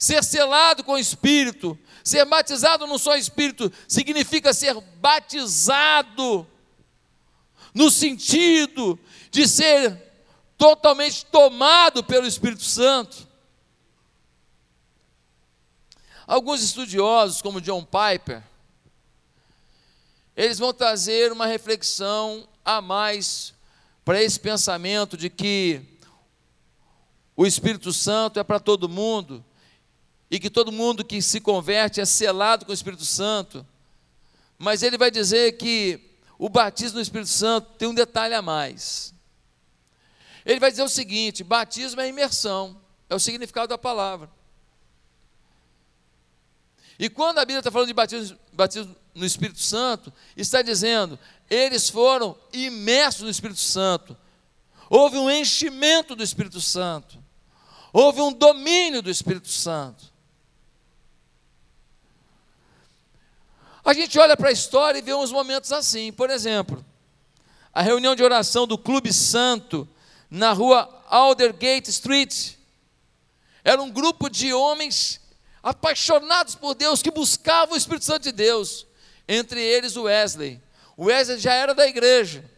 Ser 0.01 0.23
selado 0.23 0.83
com 0.83 0.93
o 0.93 0.97
Espírito, 0.97 1.77
ser 2.03 2.25
batizado 2.25 2.87
no 2.87 2.97
só 2.97 3.15
Espírito, 3.15 3.71
significa 3.87 4.51
ser 4.51 4.73
batizado 4.99 6.47
no 7.71 7.91
sentido 7.91 8.99
de 9.29 9.47
ser 9.47 9.95
totalmente 10.57 11.23
tomado 11.27 12.03
pelo 12.03 12.25
Espírito 12.25 12.63
Santo. 12.63 13.27
Alguns 16.25 16.63
estudiosos, 16.63 17.39
como 17.39 17.61
John 17.61 17.85
Piper, 17.85 18.41
eles 20.35 20.57
vão 20.57 20.73
trazer 20.73 21.31
uma 21.31 21.45
reflexão 21.45 22.49
a 22.65 22.81
mais 22.81 23.53
para 24.03 24.19
esse 24.19 24.39
pensamento 24.39 25.15
de 25.15 25.29
que 25.29 25.79
o 27.35 27.45
Espírito 27.45 27.93
Santo 27.93 28.39
é 28.39 28.43
para 28.43 28.59
todo 28.59 28.89
mundo 28.89 29.45
e 30.31 30.39
que 30.39 30.49
todo 30.49 30.71
mundo 30.71 31.03
que 31.03 31.21
se 31.21 31.41
converte 31.41 31.99
é 31.99 32.05
selado 32.05 32.65
com 32.65 32.71
o 32.71 32.73
Espírito 32.73 33.03
Santo. 33.03 33.67
Mas 34.57 34.81
ele 34.81 34.97
vai 34.97 35.11
dizer 35.11 35.57
que 35.57 35.99
o 36.39 36.47
batismo 36.47 36.95
no 36.95 37.01
Espírito 37.01 37.29
Santo 37.29 37.73
tem 37.77 37.89
um 37.89 37.93
detalhe 37.93 38.33
a 38.33 38.41
mais. 38.41 39.13
Ele 40.45 40.59
vai 40.59 40.71
dizer 40.71 40.83
o 40.83 40.89
seguinte: 40.89 41.43
batismo 41.43 41.99
é 41.99 42.07
imersão, 42.07 42.79
é 43.09 43.13
o 43.13 43.19
significado 43.19 43.67
da 43.67 43.77
palavra. 43.77 44.29
E 46.97 47.09
quando 47.09 47.39
a 47.39 47.45
Bíblia 47.45 47.59
está 47.59 47.71
falando 47.71 47.87
de 47.87 47.93
batismo, 47.93 48.39
batismo 48.53 48.95
no 49.13 49.25
Espírito 49.25 49.59
Santo, 49.59 50.13
está 50.37 50.61
dizendo, 50.61 51.19
eles 51.49 51.89
foram 51.89 52.37
imersos 52.53 53.23
no 53.23 53.29
Espírito 53.29 53.59
Santo. 53.59 54.15
Houve 54.89 55.17
um 55.17 55.29
enchimento 55.29 56.15
do 56.15 56.23
Espírito 56.23 56.61
Santo. 56.61 57.21
Houve 57.91 58.21
um 58.21 58.31
domínio 58.31 59.01
do 59.01 59.09
Espírito 59.09 59.49
Santo. 59.49 60.10
A 63.83 63.93
gente 63.93 64.17
olha 64.19 64.37
para 64.37 64.49
a 64.49 64.51
história 64.51 64.99
e 64.99 65.01
vê 65.01 65.13
uns 65.13 65.31
momentos 65.31 65.71
assim. 65.71 66.11
Por 66.11 66.29
exemplo, 66.29 66.85
a 67.73 67.81
reunião 67.81 68.15
de 68.15 68.23
oração 68.23 68.67
do 68.67 68.77
Clube 68.77 69.11
Santo 69.11 69.87
na 70.29 70.53
rua 70.53 71.03
Aldergate 71.09 71.89
Street. 71.89 72.53
Era 73.63 73.81
um 73.81 73.91
grupo 73.91 74.29
de 74.29 74.53
homens 74.53 75.19
apaixonados 75.61 76.55
por 76.55 76.73
Deus, 76.73 77.01
que 77.01 77.11
buscavam 77.11 77.75
o 77.75 77.77
Espírito 77.77 78.05
Santo 78.05 78.23
de 78.23 78.31
Deus, 78.31 78.87
entre 79.27 79.61
eles 79.61 79.95
o 79.95 80.03
Wesley. 80.03 80.59
O 80.97 81.05
Wesley 81.05 81.39
já 81.39 81.53
era 81.53 81.75
da 81.75 81.87
igreja. 81.87 82.49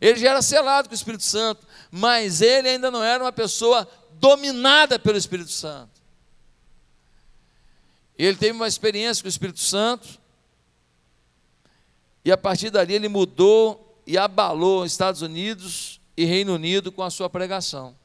Ele 0.00 0.18
já 0.18 0.30
era 0.30 0.42
selado 0.42 0.88
com 0.88 0.94
o 0.94 0.96
Espírito 0.96 1.24
Santo, 1.24 1.66
mas 1.90 2.40
ele 2.40 2.68
ainda 2.68 2.90
não 2.90 3.02
era 3.02 3.22
uma 3.22 3.32
pessoa 3.32 3.86
dominada 4.12 4.98
pelo 4.98 5.18
Espírito 5.18 5.50
Santo. 5.50 5.97
Ele 8.18 8.36
teve 8.36 8.52
uma 8.52 8.66
experiência 8.66 9.22
com 9.22 9.28
o 9.28 9.30
Espírito 9.30 9.60
Santo, 9.60 10.18
e 12.24 12.32
a 12.32 12.36
partir 12.36 12.68
dali 12.68 12.94
ele 12.94 13.08
mudou 13.08 14.02
e 14.04 14.18
abalou 14.18 14.84
Estados 14.84 15.22
Unidos 15.22 16.00
e 16.16 16.24
Reino 16.24 16.54
Unido 16.54 16.90
com 16.90 17.02
a 17.02 17.10
sua 17.10 17.30
pregação. 17.30 17.96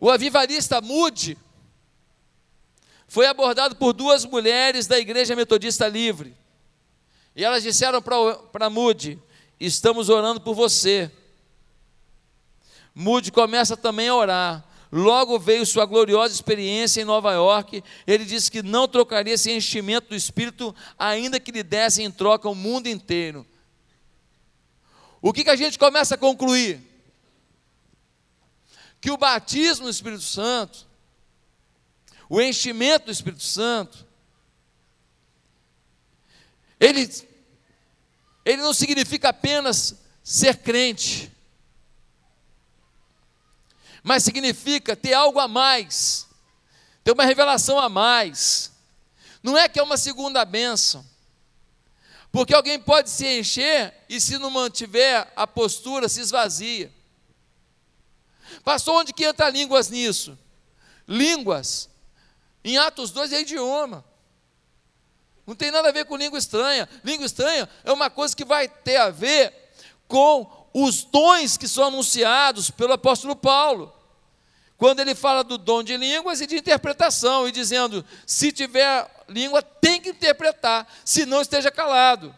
O 0.00 0.10
avivalista 0.10 0.80
Mude 0.80 1.36
foi 3.06 3.26
abordado 3.26 3.76
por 3.76 3.92
duas 3.92 4.24
mulheres 4.24 4.86
da 4.86 4.98
Igreja 4.98 5.36
Metodista 5.36 5.86
Livre. 5.86 6.34
E 7.36 7.44
elas 7.44 7.62
disseram 7.62 8.00
para 8.02 8.70
Mude: 8.70 9.18
Estamos 9.60 10.08
orando 10.08 10.40
por 10.40 10.54
você. 10.54 11.10
Mude 12.94 13.30
começa 13.30 13.76
também 13.76 14.08
a 14.08 14.14
orar. 14.14 14.71
Logo 14.92 15.38
veio 15.38 15.64
sua 15.64 15.86
gloriosa 15.86 16.34
experiência 16.34 17.00
em 17.00 17.04
Nova 17.04 17.32
York. 17.32 17.82
Ele 18.06 18.26
disse 18.26 18.50
que 18.50 18.62
não 18.62 18.86
trocaria 18.86 19.32
esse 19.32 19.50
enchimento 19.50 20.10
do 20.10 20.14
Espírito, 20.14 20.74
ainda 20.98 21.40
que 21.40 21.50
lhe 21.50 21.62
desse 21.62 22.02
em 22.02 22.10
troca 22.10 22.48
o 22.48 22.54
mundo 22.54 22.88
inteiro. 22.88 23.46
O 25.22 25.32
que, 25.32 25.44
que 25.44 25.50
a 25.50 25.56
gente 25.56 25.78
começa 25.78 26.14
a 26.14 26.18
concluir? 26.18 26.92
que 29.02 29.10
o 29.10 29.16
batismo 29.16 29.86
do 29.86 29.90
Espírito 29.90 30.22
Santo, 30.22 30.86
o 32.28 32.40
enchimento 32.40 33.06
do 33.06 33.10
Espírito 33.10 33.42
Santo, 33.42 34.06
ele, 36.78 37.10
ele 38.44 38.62
não 38.62 38.72
significa 38.72 39.30
apenas 39.30 39.96
ser 40.22 40.58
crente. 40.58 41.32
Mas 44.02 44.24
significa 44.24 44.96
ter 44.96 45.14
algo 45.14 45.38
a 45.38 45.46
mais, 45.46 46.26
ter 47.04 47.12
uma 47.12 47.24
revelação 47.24 47.78
a 47.78 47.88
mais. 47.88 48.72
Não 49.42 49.56
é 49.56 49.68
que 49.68 49.78
é 49.78 49.82
uma 49.82 49.96
segunda 49.96 50.44
bênção. 50.44 51.04
Porque 52.30 52.54
alguém 52.54 52.80
pode 52.80 53.10
se 53.10 53.26
encher 53.26 53.94
e, 54.08 54.20
se 54.20 54.38
não 54.38 54.50
mantiver 54.50 55.30
a 55.36 55.46
postura, 55.46 56.08
se 56.08 56.20
esvazia. 56.20 56.90
Passou 58.64 58.98
onde 58.98 59.12
que 59.12 59.24
entra 59.24 59.50
línguas 59.50 59.90
nisso? 59.90 60.38
Línguas. 61.06 61.90
Em 62.64 62.78
Atos 62.78 63.10
2 63.10 63.32
é 63.32 63.40
idioma. 63.40 64.04
Não 65.46 65.54
tem 65.54 65.70
nada 65.70 65.88
a 65.88 65.92
ver 65.92 66.06
com 66.06 66.16
língua 66.16 66.38
estranha. 66.38 66.88
Língua 67.04 67.26
estranha 67.26 67.68
é 67.84 67.92
uma 67.92 68.08
coisa 68.08 68.34
que 68.34 68.44
vai 68.44 68.68
ter 68.68 68.96
a 68.96 69.10
ver 69.10 69.52
com 70.06 70.61
os 70.72 71.04
dons 71.04 71.56
que 71.56 71.68
são 71.68 71.84
anunciados 71.84 72.70
pelo 72.70 72.92
apóstolo 72.92 73.36
Paulo. 73.36 73.92
Quando 74.76 75.00
ele 75.00 75.14
fala 75.14 75.44
do 75.44 75.58
dom 75.58 75.82
de 75.82 75.96
línguas 75.96 76.40
e 76.40 76.46
de 76.46 76.56
interpretação, 76.56 77.46
e 77.46 77.52
dizendo: 77.52 78.04
se 78.26 78.50
tiver 78.50 79.08
língua, 79.28 79.62
tem 79.62 80.00
que 80.00 80.10
interpretar, 80.10 80.86
se 81.04 81.24
não 81.24 81.40
esteja 81.40 81.70
calado. 81.70 82.34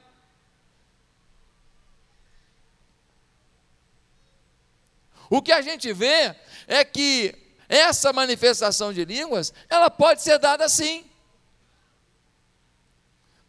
O 5.31 5.41
que 5.41 5.53
a 5.53 5.63
gente 5.63 5.93
vê 5.93 6.37
é 6.67 6.85
que 6.85 7.35
essa 7.69 8.13
manifestação 8.13 8.93
de 8.93 9.05
línguas, 9.05 9.53
ela 9.69 9.89
pode 9.89 10.23
ser 10.23 10.39
dada 10.39 10.69
sim. 10.69 11.05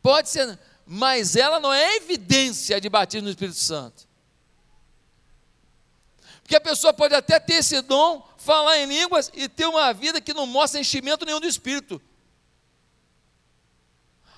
Pode 0.01 0.29
ser, 0.29 0.57
mas 0.85 1.35
ela 1.35 1.59
não 1.59 1.73
é 1.73 1.97
evidência 1.97 2.79
de 2.79 2.87
batismo 2.87 3.25
no 3.25 3.31
Espírito 3.31 3.57
Santo. 3.57 4.04
Porque 6.45 6.55
a 6.55 6.61
pessoa 6.61 6.93
pode 6.93 7.15
até 7.15 7.39
ter 7.39 7.55
esse 7.55 7.81
dom, 7.81 8.23
falar 8.37 8.77
em 8.77 8.85
línguas 8.85 9.31
e 9.33 9.49
ter 9.49 9.65
uma 9.65 9.91
vida 9.91 10.21
que 10.21 10.31
não 10.31 10.45
mostra 10.45 10.79
enchimento 10.79 11.25
nenhum 11.25 11.39
do 11.39 11.47
Espírito. 11.47 11.99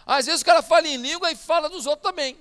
Às 0.05 0.25
vezes 0.25 0.41
o 0.41 0.45
cara 0.45 0.61
fala 0.61 0.87
em 0.87 0.95
língua 0.95 1.29
e 1.29 1.35
fala 1.35 1.67
dos 1.67 1.85
outros 1.85 2.09
também. 2.09 2.37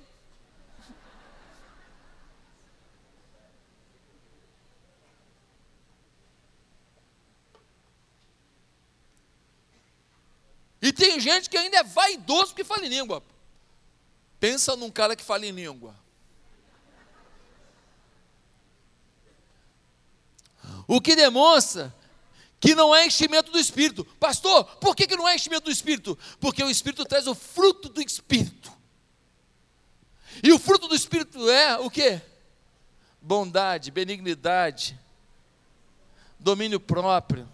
E 10.81 10.93
tem 10.93 11.19
gente 11.19 11.49
que 11.49 11.57
ainda 11.57 11.79
é 11.79 11.83
vaidoso 11.83 12.47
porque 12.53 12.63
fala 12.63 12.85
em 12.85 12.89
língua. 12.89 13.21
Pensa 14.39 14.77
num 14.77 14.89
cara 14.89 15.13
que 15.13 15.25
fala 15.25 15.45
em 15.45 15.51
língua. 15.51 16.06
O 20.87 21.01
que 21.01 21.15
demonstra 21.15 21.93
que 22.59 22.73
não 22.73 22.95
é 22.95 23.05
enchimento 23.05 23.51
do 23.51 23.59
Espírito. 23.59 24.03
Pastor, 24.19 24.63
por 24.77 24.95
que, 24.95 25.05
que 25.05 25.15
não 25.15 25.27
é 25.27 25.35
enchimento 25.35 25.65
do 25.65 25.71
Espírito? 25.71 26.17
Porque 26.39 26.63
o 26.63 26.69
Espírito 26.69 27.05
traz 27.05 27.27
o 27.27 27.35
fruto 27.35 27.89
do 27.89 28.01
Espírito. 28.01 28.71
E 30.41 30.51
o 30.51 30.59
fruto 30.59 30.87
do 30.87 30.95
Espírito 30.95 31.49
é 31.49 31.77
o 31.77 31.89
que? 31.89 32.21
Bondade, 33.21 33.91
benignidade, 33.91 34.99
domínio 36.39 36.79
próprio, 36.79 37.47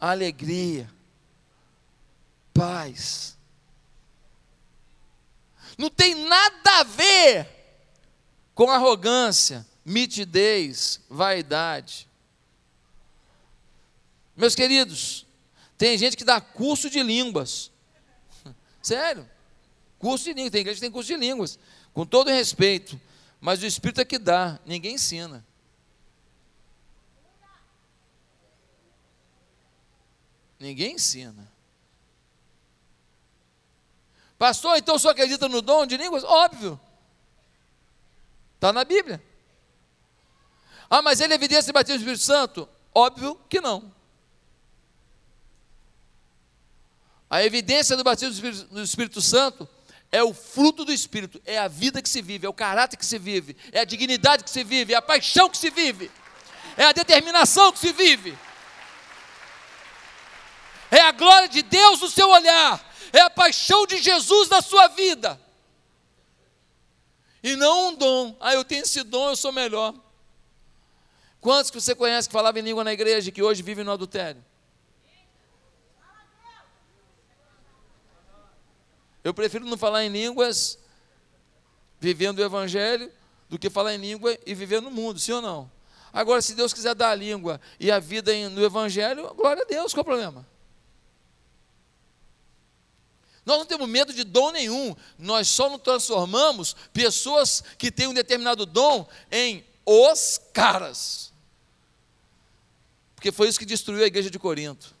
alegria, 0.00 0.90
paz. 2.52 3.36
Não 5.76 5.90
tem 5.90 6.14
nada 6.14 6.80
a 6.80 6.84
ver 6.84 7.48
com 8.54 8.70
arrogância, 8.70 9.66
mitidez, 9.84 11.00
vaidade. 11.08 12.08
Meus 14.36 14.54
queridos, 14.54 15.26
tem 15.76 15.98
gente 15.98 16.16
que 16.16 16.24
dá 16.24 16.40
curso 16.40 16.88
de 16.88 17.02
línguas. 17.02 17.70
Sério. 18.82 19.28
Curso 19.98 20.24
de 20.24 20.32
línguas. 20.32 20.52
Tem 20.52 20.60
igreja 20.60 20.76
que 20.76 20.80
tem 20.80 20.90
curso 20.90 21.08
de 21.08 21.16
línguas. 21.16 21.58
Com 21.92 22.06
todo 22.06 22.30
respeito. 22.30 23.00
Mas 23.40 23.62
o 23.62 23.66
Espírito 23.66 24.00
é 24.00 24.04
que 24.04 24.18
dá. 24.18 24.58
Ninguém 24.64 24.94
ensina. 24.94 25.44
Ninguém 30.58 30.94
ensina. 30.94 31.52
Pastor, 34.38 34.76
então 34.76 34.96
o 34.96 34.98
senhor 34.98 35.12
acredita 35.12 35.48
no 35.48 35.62
dom 35.62 35.86
de 35.86 35.96
línguas? 35.96 36.24
Óbvio. 36.24 36.80
Está 38.54 38.72
na 38.72 38.84
Bíblia. 38.84 39.22
Ah, 40.88 41.02
mas 41.02 41.20
ele 41.20 41.32
é 41.32 41.36
evidência 41.36 41.64
de 41.64 41.72
batismo 41.72 41.98
do 41.98 42.12
Espírito 42.12 42.22
Santo? 42.22 42.68
Óbvio 42.94 43.40
que 43.48 43.60
não. 43.60 43.92
A 47.28 47.42
evidência 47.42 47.96
do 47.96 48.04
batismo 48.04 48.48
do 48.70 48.82
Espírito, 48.82 49.20
Santo 49.20 49.68
é 50.12 50.22
o 50.22 50.32
fruto 50.32 50.84
do 50.84 50.92
Espírito, 50.92 51.42
é 51.44 51.58
a 51.58 51.66
vida 51.66 52.00
que 52.00 52.08
se 52.08 52.22
vive, 52.22 52.46
é 52.46 52.48
o 52.48 52.52
caráter 52.52 52.96
que 52.96 53.04
se 53.04 53.18
vive, 53.18 53.56
é 53.72 53.80
a 53.80 53.84
dignidade 53.84 54.44
que 54.44 54.50
se 54.50 54.62
vive, 54.62 54.92
é 54.94 54.96
a 54.96 55.02
paixão 55.02 55.50
que 55.50 55.58
se 55.58 55.70
vive, 55.70 56.08
é 56.76 56.84
a 56.84 56.92
determinação 56.92 57.72
que 57.72 57.80
se 57.80 57.92
vive, 57.92 58.38
é 60.92 61.00
a 61.00 61.10
glória 61.10 61.48
de 61.48 61.62
Deus 61.62 62.00
no 62.00 62.08
seu 62.08 62.28
olhar, 62.28 62.94
é 63.12 63.20
a 63.22 63.30
paixão 63.30 63.84
de 63.84 64.00
Jesus 64.00 64.48
na 64.48 64.62
sua 64.62 64.86
vida. 64.88 65.40
E 67.42 67.56
não 67.56 67.88
um 67.88 67.94
dom. 67.96 68.36
Ah, 68.40 68.54
eu 68.54 68.64
tenho 68.64 68.82
esse 68.82 69.02
dom, 69.02 69.30
eu 69.30 69.36
sou 69.36 69.50
melhor. 69.50 69.92
Quantos 71.44 71.70
que 71.70 71.78
você 71.78 71.94
conhece 71.94 72.26
que 72.26 72.32
falavam 72.32 72.58
em 72.58 72.64
língua 72.64 72.82
na 72.82 72.94
igreja 72.94 73.30
que 73.30 73.42
hoje 73.42 73.62
vivem 73.62 73.84
no 73.84 73.92
adultério? 73.92 74.42
Eu 79.22 79.34
prefiro 79.34 79.66
não 79.66 79.76
falar 79.76 80.02
em 80.04 80.08
línguas 80.08 80.78
vivendo 82.00 82.38
o 82.38 82.42
evangelho 82.42 83.12
do 83.46 83.58
que 83.58 83.68
falar 83.68 83.94
em 83.94 83.98
língua 83.98 84.38
e 84.46 84.54
viver 84.54 84.80
no 84.80 84.90
mundo, 84.90 85.20
sim 85.20 85.32
ou 85.32 85.42
não? 85.42 85.70
Agora, 86.14 86.40
se 86.40 86.54
Deus 86.54 86.72
quiser 86.72 86.94
dar 86.94 87.10
a 87.10 87.14
língua 87.14 87.60
e 87.78 87.90
a 87.90 87.98
vida 87.98 88.32
no 88.48 88.64
evangelho, 88.64 89.34
glória 89.34 89.64
a 89.64 89.66
Deus, 89.66 89.92
qual 89.92 90.00
é 90.00 90.00
o 90.00 90.04
problema? 90.06 90.48
Nós 93.44 93.58
não 93.58 93.66
temos 93.66 93.86
medo 93.86 94.14
de 94.14 94.24
dom 94.24 94.50
nenhum, 94.50 94.96
nós 95.18 95.46
só 95.46 95.68
não 95.68 95.78
transformamos 95.78 96.74
pessoas 96.90 97.62
que 97.76 97.90
têm 97.90 98.06
um 98.06 98.14
determinado 98.14 98.64
dom 98.64 99.06
em 99.30 99.62
os 99.84 100.40
caras. 100.54 101.33
Porque 103.24 103.32
foi 103.32 103.48
isso 103.48 103.58
que 103.58 103.64
destruiu 103.64 104.04
a 104.04 104.06
igreja 104.06 104.28
de 104.28 104.38
Corinto. 104.38 104.94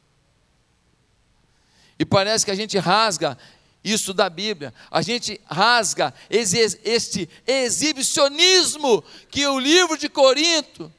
E 1.98 2.06
parece 2.06 2.42
que 2.42 2.50
a 2.50 2.54
gente 2.54 2.78
rasga 2.78 3.36
isso 3.84 4.14
da 4.14 4.30
Bíblia, 4.30 4.72
a 4.90 5.02
gente 5.02 5.38
rasga 5.44 6.14
este 6.30 7.28
exibicionismo 7.46 9.04
que 9.28 9.46
o 9.46 9.58
livro 9.58 9.98
de 9.98 10.08
Corinto, 10.08 10.90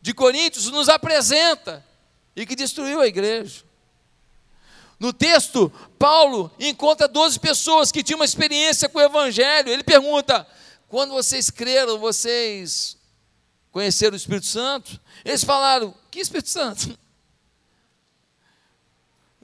de 0.00 0.14
Coríntios 0.14 0.70
nos 0.70 0.88
apresenta 0.88 1.84
e 2.34 2.46
que 2.46 2.56
destruiu 2.56 3.02
a 3.02 3.06
igreja. 3.06 3.62
No 4.98 5.12
texto, 5.12 5.70
Paulo 5.98 6.50
encontra 6.58 7.06
12 7.06 7.38
pessoas 7.40 7.92
que 7.92 8.02
tinham 8.02 8.20
uma 8.20 8.24
experiência 8.24 8.88
com 8.88 9.00
o 9.00 9.02
Evangelho. 9.02 9.70
Ele 9.70 9.84
pergunta: 9.84 10.46
quando 10.88 11.10
vocês 11.10 11.50
creram, 11.50 11.98
vocês 11.98 12.96
conheceram 13.72 14.14
o 14.14 14.16
Espírito 14.16 14.46
Santo? 14.46 15.00
Eles 15.24 15.44
falaram: 15.44 15.94
que 16.10 16.20
Espírito 16.20 16.48
Santo? 16.48 16.98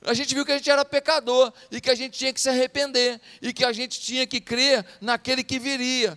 A 0.04 0.14
gente 0.14 0.34
viu 0.36 0.46
que 0.46 0.52
a 0.52 0.56
gente 0.56 0.70
era 0.70 0.84
pecador 0.84 1.52
e 1.68 1.80
que 1.80 1.90
a 1.90 1.94
gente 1.96 2.16
tinha 2.16 2.32
que 2.32 2.40
se 2.40 2.48
arrepender 2.48 3.20
e 3.42 3.52
que 3.52 3.64
a 3.64 3.72
gente 3.72 4.00
tinha 4.00 4.24
que 4.24 4.40
crer 4.40 4.86
naquele 5.00 5.42
que 5.42 5.58
viria. 5.58 6.16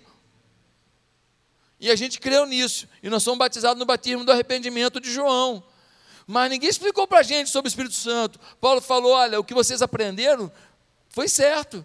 E 1.79 1.89
a 1.89 1.95
gente 1.95 2.19
creu 2.19 2.45
nisso. 2.45 2.87
E 3.01 3.09
nós 3.09 3.23
somos 3.23 3.39
batizados 3.39 3.79
no 3.79 3.85
batismo 3.87 4.23
do 4.23 4.31
arrependimento 4.31 4.99
de 4.99 5.11
João. 5.11 5.63
Mas 6.27 6.51
ninguém 6.51 6.69
explicou 6.69 7.07
para 7.07 7.21
a 7.21 7.23
gente 7.23 7.49
sobre 7.49 7.67
o 7.67 7.71
Espírito 7.71 7.95
Santo. 7.95 8.39
Paulo 8.61 8.79
falou: 8.79 9.13
olha, 9.13 9.39
o 9.39 9.43
que 9.43 9.55
vocês 9.55 9.81
aprenderam 9.81 10.51
foi 11.07 11.27
certo, 11.27 11.83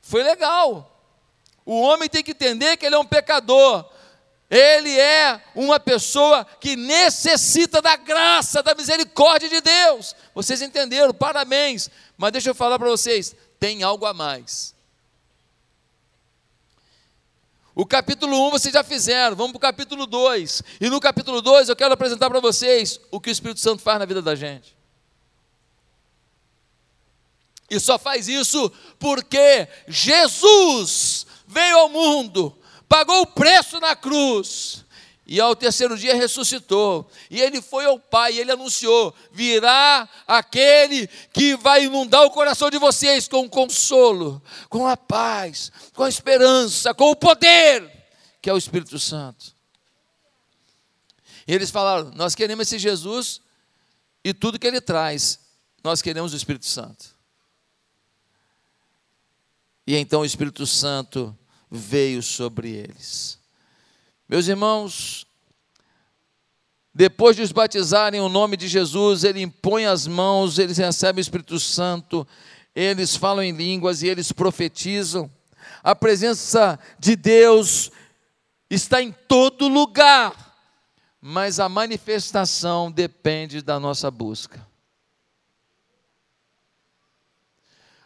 foi 0.00 0.22
legal. 0.22 0.90
O 1.66 1.78
homem 1.80 2.08
tem 2.08 2.22
que 2.22 2.30
entender 2.30 2.78
que 2.78 2.86
ele 2.86 2.94
é 2.94 2.98
um 2.98 3.04
pecador. 3.04 3.84
Ele 4.50 4.98
é 4.98 5.42
uma 5.54 5.80
pessoa 5.80 6.44
que 6.60 6.76
necessita 6.76 7.80
da 7.80 7.96
graça, 7.96 8.62
da 8.62 8.74
misericórdia 8.74 9.48
de 9.48 9.60
Deus. 9.60 10.14
Vocês 10.34 10.60
entenderam? 10.60 11.14
Parabéns. 11.14 11.90
Mas 12.16 12.32
deixa 12.32 12.50
eu 12.50 12.54
falar 12.54 12.78
para 12.78 12.88
vocês: 12.88 13.34
tem 13.58 13.82
algo 13.82 14.06
a 14.06 14.12
mais. 14.12 14.74
O 17.74 17.84
capítulo 17.84 18.46
1 18.48 18.50
vocês 18.52 18.72
já 18.72 18.84
fizeram, 18.84 19.34
vamos 19.34 19.52
para 19.52 19.58
o 19.58 19.60
capítulo 19.60 20.06
2. 20.06 20.62
E 20.80 20.88
no 20.88 21.00
capítulo 21.00 21.42
2 21.42 21.68
eu 21.68 21.74
quero 21.74 21.92
apresentar 21.92 22.30
para 22.30 22.38
vocês 22.38 23.00
o 23.10 23.20
que 23.20 23.30
o 23.30 23.32
Espírito 23.32 23.58
Santo 23.58 23.82
faz 23.82 23.98
na 23.98 24.04
vida 24.04 24.22
da 24.22 24.36
gente. 24.36 24.76
E 27.68 27.80
só 27.80 27.98
faz 27.98 28.28
isso 28.28 28.70
porque 28.98 29.66
Jesus 29.88 31.26
veio 31.48 31.78
ao 31.78 31.88
mundo 31.88 32.56
pagou 32.94 33.22
o 33.22 33.26
preço 33.26 33.80
na 33.80 33.96
cruz. 33.96 34.84
E 35.26 35.40
ao 35.40 35.56
terceiro 35.56 35.98
dia 35.98 36.14
ressuscitou. 36.14 37.10
E 37.28 37.40
ele 37.40 37.60
foi 37.60 37.86
ao 37.86 37.98
Pai, 37.98 38.34
e 38.34 38.40
ele 38.40 38.52
anunciou: 38.52 39.12
virá 39.32 40.08
aquele 40.28 41.08
que 41.32 41.56
vai 41.56 41.86
inundar 41.86 42.22
o 42.22 42.30
coração 42.30 42.70
de 42.70 42.78
vocês 42.78 43.26
com 43.26 43.48
consolo, 43.48 44.40
com 44.68 44.86
a 44.86 44.96
paz, 44.96 45.72
com 45.94 46.04
a 46.04 46.08
esperança, 46.08 46.94
com 46.94 47.10
o 47.10 47.16
poder, 47.16 47.90
que 48.40 48.48
é 48.48 48.52
o 48.52 48.58
Espírito 48.58 49.00
Santo. 49.00 49.56
E 51.48 51.52
eles 51.54 51.70
falaram: 51.70 52.12
Nós 52.14 52.36
queremos 52.36 52.68
esse 52.68 52.78
Jesus 52.78 53.40
e 54.22 54.32
tudo 54.32 54.58
que 54.58 54.68
ele 54.68 54.80
traz, 54.80 55.40
nós 55.82 56.00
queremos 56.00 56.32
o 56.32 56.36
Espírito 56.36 56.66
Santo. 56.66 57.06
E 59.86 59.96
então 59.96 60.20
o 60.20 60.24
Espírito 60.24 60.66
Santo 60.66 61.36
veio 61.74 62.22
sobre 62.22 62.70
eles. 62.70 63.38
Meus 64.28 64.48
irmãos, 64.48 65.26
depois 66.94 67.34
de 67.36 67.42
os 67.42 67.52
batizarem 67.52 68.20
em 68.20 68.28
nome 68.30 68.56
de 68.56 68.68
Jesus, 68.68 69.24
ele 69.24 69.42
impõe 69.42 69.84
as 69.84 70.06
mãos, 70.06 70.58
eles 70.58 70.78
recebem 70.78 71.20
o 71.20 71.22
Espírito 71.22 71.58
Santo, 71.58 72.26
eles 72.74 73.16
falam 73.16 73.42
em 73.42 73.52
línguas 73.52 74.02
e 74.02 74.08
eles 74.08 74.30
profetizam. 74.32 75.30
A 75.82 75.94
presença 75.94 76.78
de 76.98 77.16
Deus 77.16 77.90
está 78.70 79.02
em 79.02 79.12
todo 79.12 79.68
lugar, 79.68 80.56
mas 81.20 81.58
a 81.58 81.68
manifestação 81.68 82.90
depende 82.90 83.60
da 83.60 83.80
nossa 83.80 84.10
busca. 84.10 84.64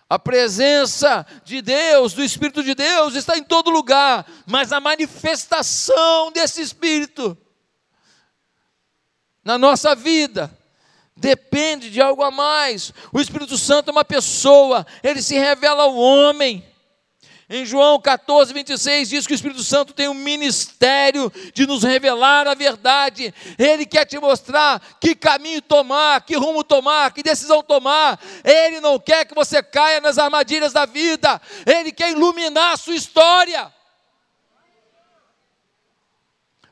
A 0.08 0.18
presença 0.18 1.26
de 1.44 1.60
Deus, 1.60 2.14
do 2.14 2.24
Espírito 2.24 2.62
de 2.62 2.74
Deus, 2.74 3.14
está 3.14 3.36
em 3.36 3.42
todo 3.42 3.70
lugar, 3.70 4.26
mas 4.46 4.72
a 4.72 4.80
manifestação 4.80 6.32
desse 6.32 6.62
Espírito 6.62 7.36
na 9.44 9.58
nossa 9.58 9.94
vida 9.94 10.50
depende 11.14 11.90
de 11.90 12.00
algo 12.00 12.22
a 12.22 12.30
mais. 12.30 12.92
O 13.12 13.20
Espírito 13.20 13.58
Santo 13.58 13.88
é 13.88 13.92
uma 13.92 14.04
pessoa, 14.04 14.86
ele 15.02 15.20
se 15.20 15.36
revela 15.36 15.82
ao 15.82 15.94
homem. 15.94 16.64
Em 17.50 17.64
João 17.64 17.98
14, 17.98 18.52
26 18.52 19.08
diz 19.08 19.26
que 19.26 19.32
o 19.32 19.34
Espírito 19.34 19.62
Santo 19.64 19.94
tem 19.94 20.06
um 20.06 20.12
ministério 20.12 21.32
de 21.54 21.66
nos 21.66 21.82
revelar 21.82 22.46
a 22.46 22.52
verdade. 22.52 23.32
Ele 23.58 23.86
quer 23.86 24.04
te 24.04 24.18
mostrar 24.18 24.82
que 25.00 25.14
caminho 25.14 25.62
tomar, 25.62 26.20
que 26.26 26.36
rumo 26.36 26.62
tomar, 26.62 27.10
que 27.10 27.22
decisão 27.22 27.62
tomar. 27.62 28.20
Ele 28.44 28.80
não 28.80 28.98
quer 28.98 29.24
que 29.24 29.34
você 29.34 29.62
caia 29.62 29.98
nas 29.98 30.18
armadilhas 30.18 30.74
da 30.74 30.84
vida. 30.84 31.40
Ele 31.64 31.90
quer 31.90 32.10
iluminar 32.10 32.74
a 32.74 32.76
sua 32.76 32.94
história. 32.94 33.72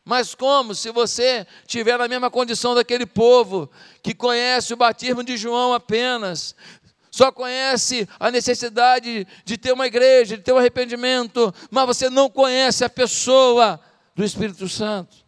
Mas 0.04 0.34
como 0.34 0.74
se 0.74 0.90
você 0.90 1.46
tiver 1.66 1.98
na 1.98 2.06
mesma 2.06 2.30
condição 2.30 2.74
daquele 2.74 3.06
povo 3.06 3.68
que 4.02 4.14
conhece 4.14 4.74
o 4.74 4.76
batismo 4.76 5.24
de 5.24 5.38
João 5.38 5.72
apenas, 5.72 6.54
só 7.16 7.32
conhece 7.32 8.06
a 8.20 8.30
necessidade 8.30 9.26
de 9.42 9.56
ter 9.56 9.72
uma 9.72 9.86
igreja, 9.86 10.36
de 10.36 10.42
ter 10.42 10.52
um 10.52 10.58
arrependimento, 10.58 11.50
mas 11.70 11.86
você 11.86 12.10
não 12.10 12.28
conhece 12.28 12.84
a 12.84 12.90
pessoa 12.90 13.80
do 14.14 14.22
Espírito 14.22 14.68
Santo. 14.68 15.24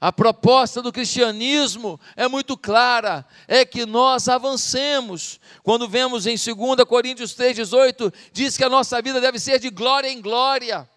A 0.00 0.12
proposta 0.12 0.80
do 0.80 0.92
cristianismo 0.92 1.98
é 2.14 2.28
muito 2.28 2.56
clara, 2.56 3.26
é 3.48 3.64
que 3.64 3.84
nós 3.84 4.28
avancemos. 4.28 5.40
Quando 5.64 5.88
vemos 5.88 6.28
em 6.28 6.36
2 6.36 6.84
Coríntios 6.86 7.34
3,18, 7.34 8.14
diz 8.32 8.56
que 8.56 8.62
a 8.62 8.68
nossa 8.68 9.02
vida 9.02 9.20
deve 9.20 9.40
ser 9.40 9.58
de 9.58 9.68
glória 9.68 10.08
em 10.08 10.20
glória 10.20 10.88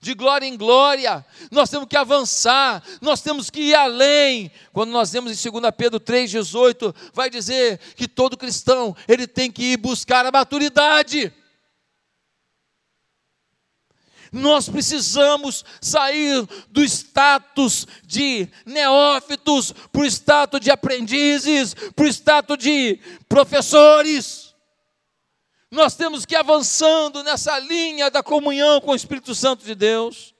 de 0.00 0.14
glória 0.14 0.46
em 0.46 0.56
glória, 0.56 1.24
nós 1.50 1.70
temos 1.70 1.86
que 1.88 1.96
avançar, 1.96 2.82
nós 3.00 3.20
temos 3.20 3.50
que 3.50 3.60
ir 3.60 3.74
além. 3.74 4.50
Quando 4.72 4.90
nós 4.90 5.12
vemos 5.12 5.32
em 5.32 5.50
2 5.50 5.64
Pedro 5.76 6.00
3,18, 6.00 6.94
vai 7.12 7.30
dizer 7.30 7.78
que 7.96 8.08
todo 8.08 8.36
cristão 8.36 8.96
ele 9.06 9.26
tem 9.26 9.50
que 9.50 9.72
ir 9.72 9.76
buscar 9.76 10.26
a 10.26 10.32
maturidade. 10.32 11.32
Nós 14.32 14.66
precisamos 14.66 15.62
sair 15.78 16.48
do 16.70 16.82
status 16.82 17.86
de 18.02 18.48
neófitos 18.64 19.72
para 19.92 20.00
o 20.00 20.06
status 20.06 20.58
de 20.58 20.70
aprendizes, 20.70 21.74
para 21.74 22.06
o 22.06 22.08
status 22.08 22.56
de 22.56 22.98
professores. 23.28 24.51
Nós 25.72 25.94
temos 25.94 26.26
que 26.26 26.34
ir 26.34 26.36
avançando 26.36 27.22
nessa 27.22 27.58
linha 27.58 28.10
da 28.10 28.22
comunhão 28.22 28.78
com 28.78 28.90
o 28.90 28.94
Espírito 28.94 29.34
Santo 29.34 29.64
de 29.64 29.74
Deus. 29.74 30.34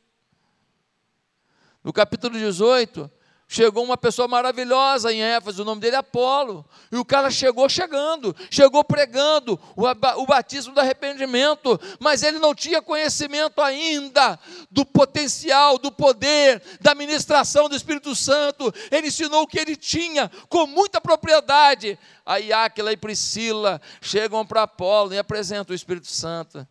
No 1.83 1.90
capítulo 1.90 2.38
18, 2.38 3.11
Chegou 3.53 3.85
uma 3.85 3.99
pessoa 3.99 4.27
maravilhosa 4.27 5.12
em 5.12 5.23
Éfeso, 5.23 5.61
o 5.61 5.65
nome 5.67 5.79
dele 5.79 5.97
é 5.97 5.99
Apolo. 5.99 6.65
E 6.91 6.97
o 6.97 7.05
cara 7.05 7.31
chegou 7.31 7.69
chegando, 7.69 8.35
chegou 8.51 8.83
pregando 8.83 9.61
o, 9.77 10.27
batismo 10.27 10.73
do 10.73 10.81
arrependimento, 10.81 11.79
mas 12.01 12.23
ele 12.23 12.38
não 12.38 12.55
tinha 12.55 12.81
conhecimento 12.81 13.61
ainda 13.61 14.38
do 14.71 14.87
potencial, 14.87 15.77
do 15.77 15.93
poder, 15.93 16.62
da 16.81 16.95
ministração 16.95 17.69
do 17.69 17.77
Espírito 17.77 18.17
Santo. 18.17 18.73
Ele 18.91 19.09
ensinou 19.09 19.43
o 19.43 19.47
que 19.47 19.59
ele 19.59 19.77
tinha 19.77 20.31
com 20.49 20.67
muita 20.67 20.99
propriedade. 20.99 21.99
Aí 22.25 22.55
Áquila 22.55 22.91
e 22.91 22.97
Priscila 22.97 23.83
chegam 24.01 24.47
para 24.47 24.62
Apolo 24.62 25.12
e 25.12 25.19
apresentam 25.19 25.75
o 25.75 25.77
Espírito 25.77 26.07
Santo. 26.07 26.67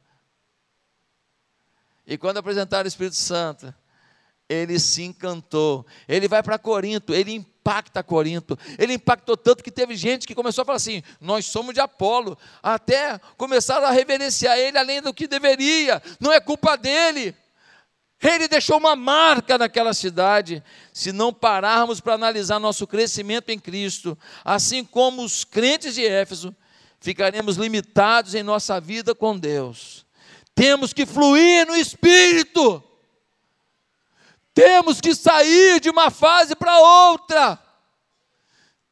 E 2.08 2.18
quando 2.18 2.38
apresentaram 2.38 2.86
o 2.86 2.88
Espírito 2.88 3.18
Santo, 3.18 3.72
ele 4.52 4.78
se 4.80 5.04
encantou. 5.04 5.86
Ele 6.08 6.28
vai 6.28 6.44
para 6.44 6.60
Corinto, 6.60 7.14
ele 7.14 7.32
impacta 7.32 8.04
Corinto. 8.04 8.60
Ele 8.78 8.94
impactou 8.94 9.38
tanto 9.38 9.64
que 9.64 9.72
teve 9.72 9.96
gente 9.96 10.28
que 10.28 10.36
começou 10.36 10.64
a 10.64 10.66
falar 10.66 10.76
assim: 10.76 11.02
nós 11.22 11.46
somos 11.46 11.74
de 11.74 11.80
Apolo. 11.80 12.38
Até 12.62 13.18
começaram 13.38 13.88
a 13.88 13.92
reverenciar 13.92 14.58
ele 14.58 14.78
além 14.78 15.02
do 15.02 15.14
que 15.14 15.26
deveria. 15.28 16.02
Não 16.20 16.34
é 16.34 16.40
culpa 16.40 16.76
dele. 16.76 17.34
Ele 18.22 18.48
deixou 18.48 18.78
uma 18.78 18.96
marca 18.96 19.58
naquela 19.58 19.94
cidade. 19.94 20.62
Se 20.94 21.12
não 21.12 21.34
pararmos 21.34 22.02
para 22.02 22.14
analisar 22.14 22.60
nosso 22.60 22.86
crescimento 22.86 23.50
em 23.50 23.58
Cristo, 23.58 24.18
assim 24.44 24.84
como 24.84 25.24
os 25.24 25.44
crentes 25.44 25.96
de 25.96 26.06
Éfeso, 26.06 26.54
ficaremos 27.00 27.56
limitados 27.56 28.36
em 28.36 28.44
nossa 28.44 28.80
vida 28.82 29.16
com 29.16 29.38
Deus. 29.38 30.06
Temos 30.54 30.92
que 30.92 31.06
fluir 31.06 31.66
no 31.66 31.76
Espírito. 31.76 32.84
Temos 34.54 35.00
que 35.00 35.16
sair 35.16 35.80
de 35.80 35.90
uma 35.90 36.12
fase 36.12 36.56
para 36.56 36.80
outra. 36.80 37.60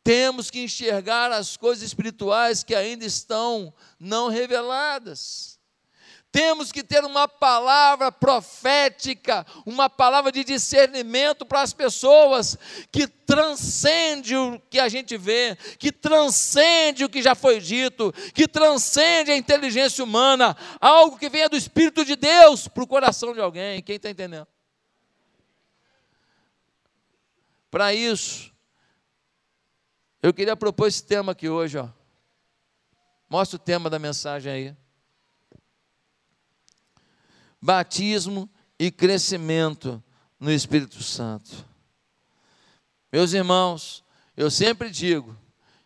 Temos 0.04 0.50
que 0.50 0.64
enxergar 0.64 1.32
as 1.32 1.58
coisas 1.58 1.84
espirituais 1.84 2.64
que 2.64 2.74
ainda 2.74 3.06
estão 3.06 3.74
não 4.00 4.30
reveladas. 4.30 5.60
Temos 6.32 6.72
que 6.72 6.84
ter 6.84 7.04
uma 7.04 7.28
palavra 7.28 8.12
profética, 8.12 9.46
uma 9.66 9.90
palavra 9.90 10.32
de 10.32 10.44
discernimento 10.44 11.44
para 11.44 11.62
as 11.62 11.74
pessoas 11.74 12.56
que 12.92 13.08
transcende 13.08 14.36
o 14.36 14.62
que 14.70 14.80
a 14.80 14.88
gente 14.88 15.18
vê, 15.18 15.58
que 15.80 15.92
transcende 15.92 17.04
o 17.04 17.10
que 17.10 17.24
já 17.24 17.34
foi 17.34 17.60
dito, 17.60 18.14
que 18.34 18.48
transcende 18.48 19.32
a 19.32 19.38
inteligência 19.38 20.04
humana, 20.04 20.56
algo 20.80 21.18
que 21.18 21.30
venha 21.30 21.50
do 21.50 21.58
Espírito 21.58 22.06
de 22.06 22.16
Deus 22.16 22.68
para 22.68 22.84
o 22.84 22.88
coração 22.88 23.34
de 23.34 23.42
alguém. 23.42 23.82
Quem 23.82 23.96
está 23.96 24.12
entendendo? 24.12 24.48
Para 27.72 27.94
isso, 27.94 28.52
eu 30.24 30.34
queria 30.34 30.56
propor 30.56 30.88
esse 30.88 31.04
tema 31.04 31.34
aqui 31.34 31.48
hoje, 31.48 31.78
ó. 31.78 31.88
Mostra 33.30 33.58
o 33.58 33.60
tema 33.60 33.90
da 33.90 34.00
mensagem 34.00 34.52
aí. 34.52 34.76
Batismo 37.62 38.50
e 38.80 38.90
crescimento 38.90 40.04
no 40.40 40.52
Espírito 40.52 41.04
Santo. 41.04 41.64
Meus 43.12 43.34
irmãos, 43.34 44.04
eu 44.36 44.50
sempre 44.50 44.90
digo 44.90 45.38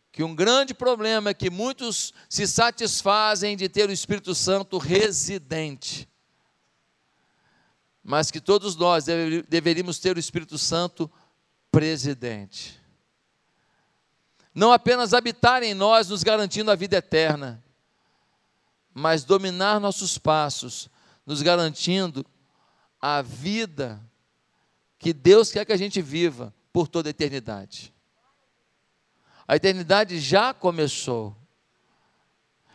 que 0.10 0.24
um 0.24 0.34
grande 0.34 0.74
problema 0.74 1.32
é 1.32 1.34
que 1.34 1.50
muitos 1.50 2.13
se 2.30 2.48
satisfazem 2.48 3.58
de 3.58 3.67
ter 3.67 3.89
o 3.89 3.93
Espírito 3.93 4.34
Santo 4.34 4.78
residente, 4.78 6.08
mas 8.02 8.32
que 8.32 8.39
todos 8.39 8.76
nós 8.76 9.06
deveríamos 9.50 10.00
ter 10.00 10.15
o 10.15 10.19
Espírito 10.19 10.58
Santo 10.58 11.06
residente 11.06 11.23
presidente. 11.74 12.80
Não 14.54 14.72
apenas 14.72 15.12
habitar 15.12 15.64
em 15.64 15.74
nós, 15.74 16.08
nos 16.08 16.22
garantindo 16.22 16.70
a 16.70 16.76
vida 16.76 16.98
eterna, 16.98 17.64
mas 18.94 19.24
dominar 19.24 19.80
nossos 19.80 20.20
passos, 20.20 20.88
nos 21.26 21.42
garantindo 21.42 22.24
a 23.02 23.24
vida 23.24 24.00
que 25.00 25.12
Deus 25.12 25.52
quer 25.52 25.66
que 25.66 25.74
a 25.74 25.78
gente 25.78 26.00
viva 26.00 26.54
por 26.72 26.88
toda 26.88 27.10
a 27.10 27.12
eternidade. 27.12 27.92
A 29.48 29.56
eternidade 29.56 30.20
já 30.20 30.54
começou. 30.54 31.36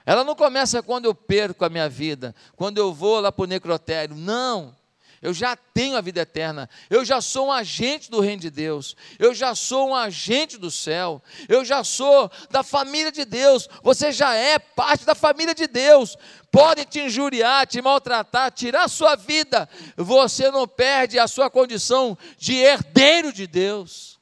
Ela 0.05 0.25
não 0.25 0.35
começa 0.35 0.83
quando 0.83 1.05
eu 1.05 1.15
perco 1.15 1.65
a 1.65 1.69
minha 1.69 1.89
vida, 1.89 2.35
quando 2.57 2.79
eu 2.79 2.93
vou 2.93 3.21
lá 3.21 3.31
para 3.31 3.45
o 3.45 3.47
necrotério. 3.47 4.17
Não. 4.17 4.75
Eu 5.21 5.35
já 5.35 5.57
tenho 5.57 5.97
a 5.97 6.01
vida 6.01 6.21
eterna, 6.21 6.71
eu 6.89 7.05
já 7.05 7.21
sou 7.21 7.49
um 7.49 7.53
agente 7.53 8.11
do 8.11 8.21
reino 8.21 8.43
de 8.43 8.51
Deus, 8.51 8.95
eu 9.19 9.35
já 9.35 9.55
sou 9.55 9.89
um 9.89 9.95
agente 9.95 10.57
do 10.57 10.71
céu, 10.71 11.21
eu 11.49 11.65
já 11.65 11.83
sou 11.83 12.31
da 12.51 12.63
família 12.63 13.11
de 13.11 13.25
Deus, 13.25 13.69
você 13.83 14.13
já 14.13 14.35
é 14.35 14.59
parte 14.59 15.05
da 15.05 15.15
família 15.15 15.55
de 15.55 15.67
Deus. 15.67 16.17
Podem 16.51 16.85
te 16.85 17.01
injuriar, 17.01 17.67
te 17.67 17.83
maltratar, 17.83 18.53
tirar 18.53 18.85
a 18.85 18.89
sua 18.89 19.17
vida, 19.17 19.69
você 19.97 20.51
não 20.51 20.67
perde 20.69 21.19
a 21.19 21.27
sua 21.27 21.51
condição 21.51 22.17
de 22.39 22.55
herdeiro 22.55 23.33
de 23.33 23.47
Deus. 23.47 24.19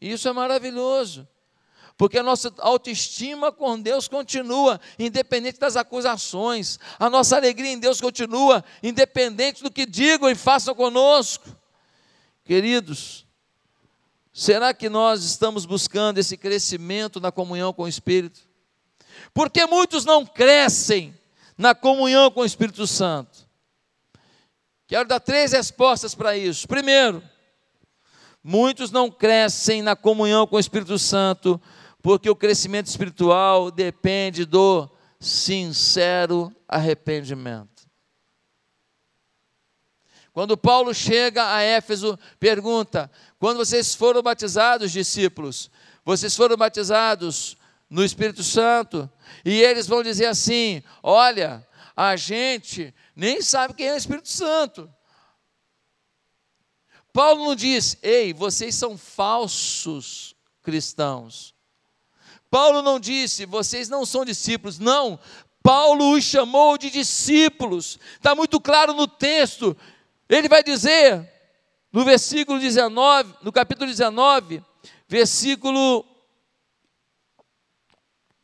Isso 0.00 0.28
é 0.28 0.32
maravilhoso 0.32 1.26
porque 2.00 2.18
a 2.18 2.22
nossa 2.22 2.50
autoestima 2.60 3.52
com 3.52 3.78
Deus 3.78 4.08
continua, 4.08 4.80
independente 4.98 5.60
das 5.60 5.76
acusações, 5.76 6.78
a 6.98 7.10
nossa 7.10 7.36
alegria 7.36 7.72
em 7.72 7.78
Deus 7.78 8.00
continua, 8.00 8.64
independente 8.82 9.62
do 9.62 9.70
que 9.70 9.84
digam 9.84 10.30
e 10.30 10.34
façam 10.34 10.74
conosco. 10.74 11.54
Queridos, 12.42 13.26
será 14.32 14.72
que 14.72 14.88
nós 14.88 15.24
estamos 15.24 15.66
buscando 15.66 16.16
esse 16.16 16.38
crescimento 16.38 17.20
na 17.20 17.30
comunhão 17.30 17.70
com 17.70 17.82
o 17.82 17.88
Espírito? 17.88 18.48
Porque 19.34 19.66
muitos 19.66 20.06
não 20.06 20.24
crescem 20.24 21.14
na 21.54 21.74
comunhão 21.74 22.30
com 22.30 22.40
o 22.40 22.46
Espírito 22.46 22.86
Santo. 22.86 23.46
Quero 24.86 25.06
dar 25.06 25.20
três 25.20 25.52
respostas 25.52 26.14
para 26.14 26.34
isso. 26.34 26.66
Primeiro, 26.66 27.22
muitos 28.42 28.90
não 28.90 29.10
crescem 29.10 29.82
na 29.82 29.94
comunhão 29.94 30.46
com 30.46 30.56
o 30.56 30.60
Espírito 30.60 30.98
Santo 30.98 31.60
porque 32.02 32.30
o 32.30 32.36
crescimento 32.36 32.86
espiritual 32.86 33.70
depende 33.70 34.44
do 34.44 34.88
sincero 35.18 36.54
arrependimento. 36.66 37.88
Quando 40.32 40.56
Paulo 40.56 40.94
chega 40.94 41.54
a 41.54 41.60
Éfeso, 41.60 42.18
pergunta: 42.38 43.10
quando 43.38 43.58
vocês 43.58 43.94
foram 43.94 44.22
batizados, 44.22 44.92
discípulos, 44.92 45.70
vocês 46.04 46.34
foram 46.36 46.56
batizados 46.56 47.56
no 47.88 48.04
Espírito 48.04 48.42
Santo? 48.42 49.10
E 49.44 49.60
eles 49.60 49.86
vão 49.86 50.02
dizer 50.02 50.26
assim: 50.26 50.82
olha, 51.02 51.66
a 51.96 52.16
gente 52.16 52.94
nem 53.14 53.42
sabe 53.42 53.74
quem 53.74 53.88
é 53.88 53.94
o 53.94 53.96
Espírito 53.96 54.28
Santo. 54.28 54.90
Paulo 57.12 57.44
não 57.44 57.54
diz, 57.56 57.98
ei, 58.02 58.32
vocês 58.32 58.76
são 58.76 58.96
falsos 58.96 60.36
cristãos. 60.62 61.54
Paulo 62.50 62.82
não 62.82 62.98
disse, 62.98 63.46
vocês 63.46 63.88
não 63.88 64.04
são 64.04 64.24
discípulos, 64.24 64.78
não. 64.78 65.18
Paulo 65.62 66.12
os 66.12 66.24
chamou 66.24 66.76
de 66.76 66.90
discípulos, 66.90 67.98
está 68.14 68.34
muito 68.34 68.60
claro 68.60 68.92
no 68.92 69.06
texto. 69.06 69.76
Ele 70.28 70.48
vai 70.48 70.62
dizer, 70.62 71.30
no 71.92 72.04
versículo 72.04 72.58
19, 72.58 73.34
no 73.42 73.52
capítulo 73.52 73.86
19, 73.86 74.64
versículo, 75.06 76.04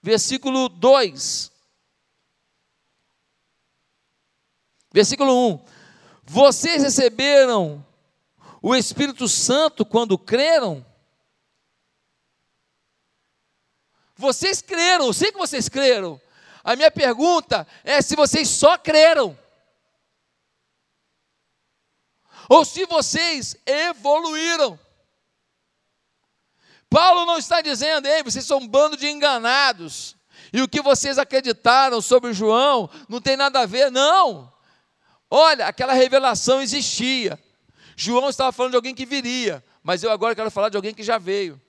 versículo 0.00 0.68
2. 0.68 1.50
Versículo 4.92 5.50
1: 5.50 5.64
Vocês 6.24 6.82
receberam 6.84 7.84
o 8.62 8.72
Espírito 8.74 9.26
Santo 9.26 9.84
quando 9.84 10.16
creram? 10.16 10.85
Vocês 14.16 14.62
creram, 14.62 15.06
eu 15.06 15.12
sei 15.12 15.30
que 15.30 15.38
vocês 15.38 15.68
creram. 15.68 16.20
A 16.64 16.74
minha 16.74 16.90
pergunta 16.90 17.66
é 17.84 18.00
se 18.00 18.16
vocês 18.16 18.48
só 18.48 18.78
creram. 18.78 19.38
Ou 22.48 22.64
se 22.64 22.86
vocês 22.86 23.56
evoluíram. 23.66 24.78
Paulo 26.88 27.26
não 27.26 27.38
está 27.38 27.60
dizendo, 27.60 28.06
ei, 28.06 28.22
vocês 28.22 28.44
são 28.44 28.58
um 28.58 28.66
bando 28.66 28.96
de 28.96 29.08
enganados. 29.08 30.16
E 30.52 30.62
o 30.62 30.68
que 30.68 30.80
vocês 30.80 31.18
acreditaram 31.18 32.00
sobre 32.00 32.32
João 32.32 32.88
não 33.08 33.20
tem 33.20 33.36
nada 33.36 33.60
a 33.60 33.66
ver, 33.66 33.90
não. 33.90 34.52
Olha, 35.30 35.66
aquela 35.66 35.92
revelação 35.92 36.62
existia. 36.62 37.38
João 37.96 38.28
estava 38.28 38.52
falando 38.52 38.72
de 38.72 38.76
alguém 38.76 38.94
que 38.94 39.04
viria, 39.04 39.64
mas 39.82 40.02
eu 40.02 40.10
agora 40.10 40.34
quero 40.34 40.50
falar 40.50 40.68
de 40.68 40.76
alguém 40.76 40.94
que 40.94 41.02
já 41.02 41.18
veio. 41.18 41.60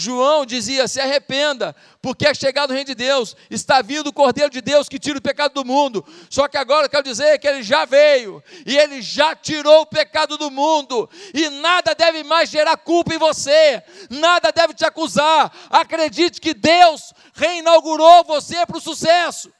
João 0.00 0.46
dizia: 0.46 0.86
se 0.86 1.00
arrependa, 1.00 1.74
porque 2.00 2.24
é 2.24 2.32
chegado 2.32 2.70
o 2.70 2.72
reino 2.72 2.86
de 2.86 2.94
Deus, 2.94 3.36
está 3.50 3.82
vindo 3.82 4.06
o 4.06 4.12
Cordeiro 4.12 4.48
de 4.48 4.60
Deus 4.60 4.88
que 4.88 4.96
tira 4.96 5.18
o 5.18 5.20
pecado 5.20 5.54
do 5.54 5.64
mundo. 5.64 6.06
Só 6.30 6.46
que 6.46 6.56
agora 6.56 6.86
eu 6.86 6.88
quero 6.88 7.02
dizer 7.02 7.36
que 7.40 7.48
ele 7.48 7.64
já 7.64 7.84
veio 7.84 8.40
e 8.64 8.78
ele 8.78 9.02
já 9.02 9.34
tirou 9.34 9.80
o 9.80 9.86
pecado 9.86 10.38
do 10.38 10.52
mundo, 10.52 11.10
e 11.34 11.50
nada 11.50 11.96
deve 11.96 12.22
mais 12.22 12.48
gerar 12.48 12.76
culpa 12.76 13.12
em 13.12 13.18
você, 13.18 13.82
nada 14.08 14.52
deve 14.52 14.72
te 14.72 14.84
acusar. 14.84 15.52
Acredite 15.68 16.40
que 16.40 16.54
Deus 16.54 17.12
reinaugurou 17.34 18.22
você 18.22 18.64
para 18.64 18.78
o 18.78 18.80
sucesso. 18.80 19.52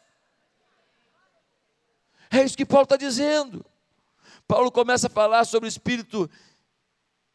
É 2.30 2.44
isso 2.44 2.56
que 2.56 2.64
Paulo 2.64 2.84
está 2.84 2.96
dizendo. 2.96 3.66
Paulo 4.46 4.70
começa 4.70 5.08
a 5.08 5.10
falar 5.10 5.44
sobre 5.44 5.66
o 5.66 5.68
Espírito 5.68 6.30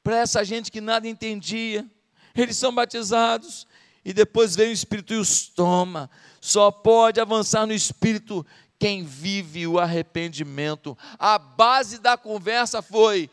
para 0.02 0.20
essa 0.20 0.42
gente 0.46 0.72
que 0.72 0.80
nada 0.80 1.06
entendia 1.06 1.86
eles 2.42 2.58
são 2.58 2.74
batizados 2.74 3.68
e 4.04 4.14
depois 4.14 4.56
vem 4.56 4.70
o 4.70 4.74
Espírito 4.74 5.14
e 5.14 5.18
os 5.18 5.48
toma. 5.48 6.10
Só 6.42 6.72
pode 6.72 7.20
avançar 7.20 7.66
no 7.66 7.74
Espírito 7.74 8.46
quem 8.78 9.04
vive 9.04 9.66
o 9.66 9.80
arrependimento. 9.80 10.98
A 11.18 11.38
base 11.38 12.00
da 12.00 12.18
conversa 12.18 12.82
foi: 12.82 13.30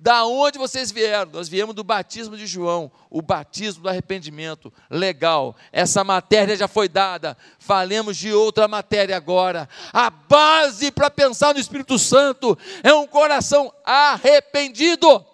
da 0.00 0.24
onde 0.24 0.58
vocês 0.58 0.90
vieram? 0.90 1.30
Nós 1.30 1.46
viemos 1.46 1.74
do 1.74 1.84
batismo 1.84 2.34
de 2.34 2.46
João, 2.46 2.90
o 3.10 3.20
batismo 3.20 3.82
do 3.82 3.88
arrependimento. 3.88 4.72
Legal, 4.88 5.54
essa 5.70 6.02
matéria 6.02 6.56
já 6.56 6.66
foi 6.66 6.88
dada. 6.88 7.36
Falemos 7.58 8.16
de 8.16 8.32
outra 8.32 8.66
matéria 8.66 9.14
agora. 9.14 9.68
A 9.92 10.08
base 10.08 10.90
para 10.90 11.10
pensar 11.10 11.52
no 11.52 11.60
Espírito 11.60 11.98
Santo 11.98 12.58
é 12.82 12.94
um 12.94 13.06
coração 13.06 13.70
arrependido. 13.84 15.29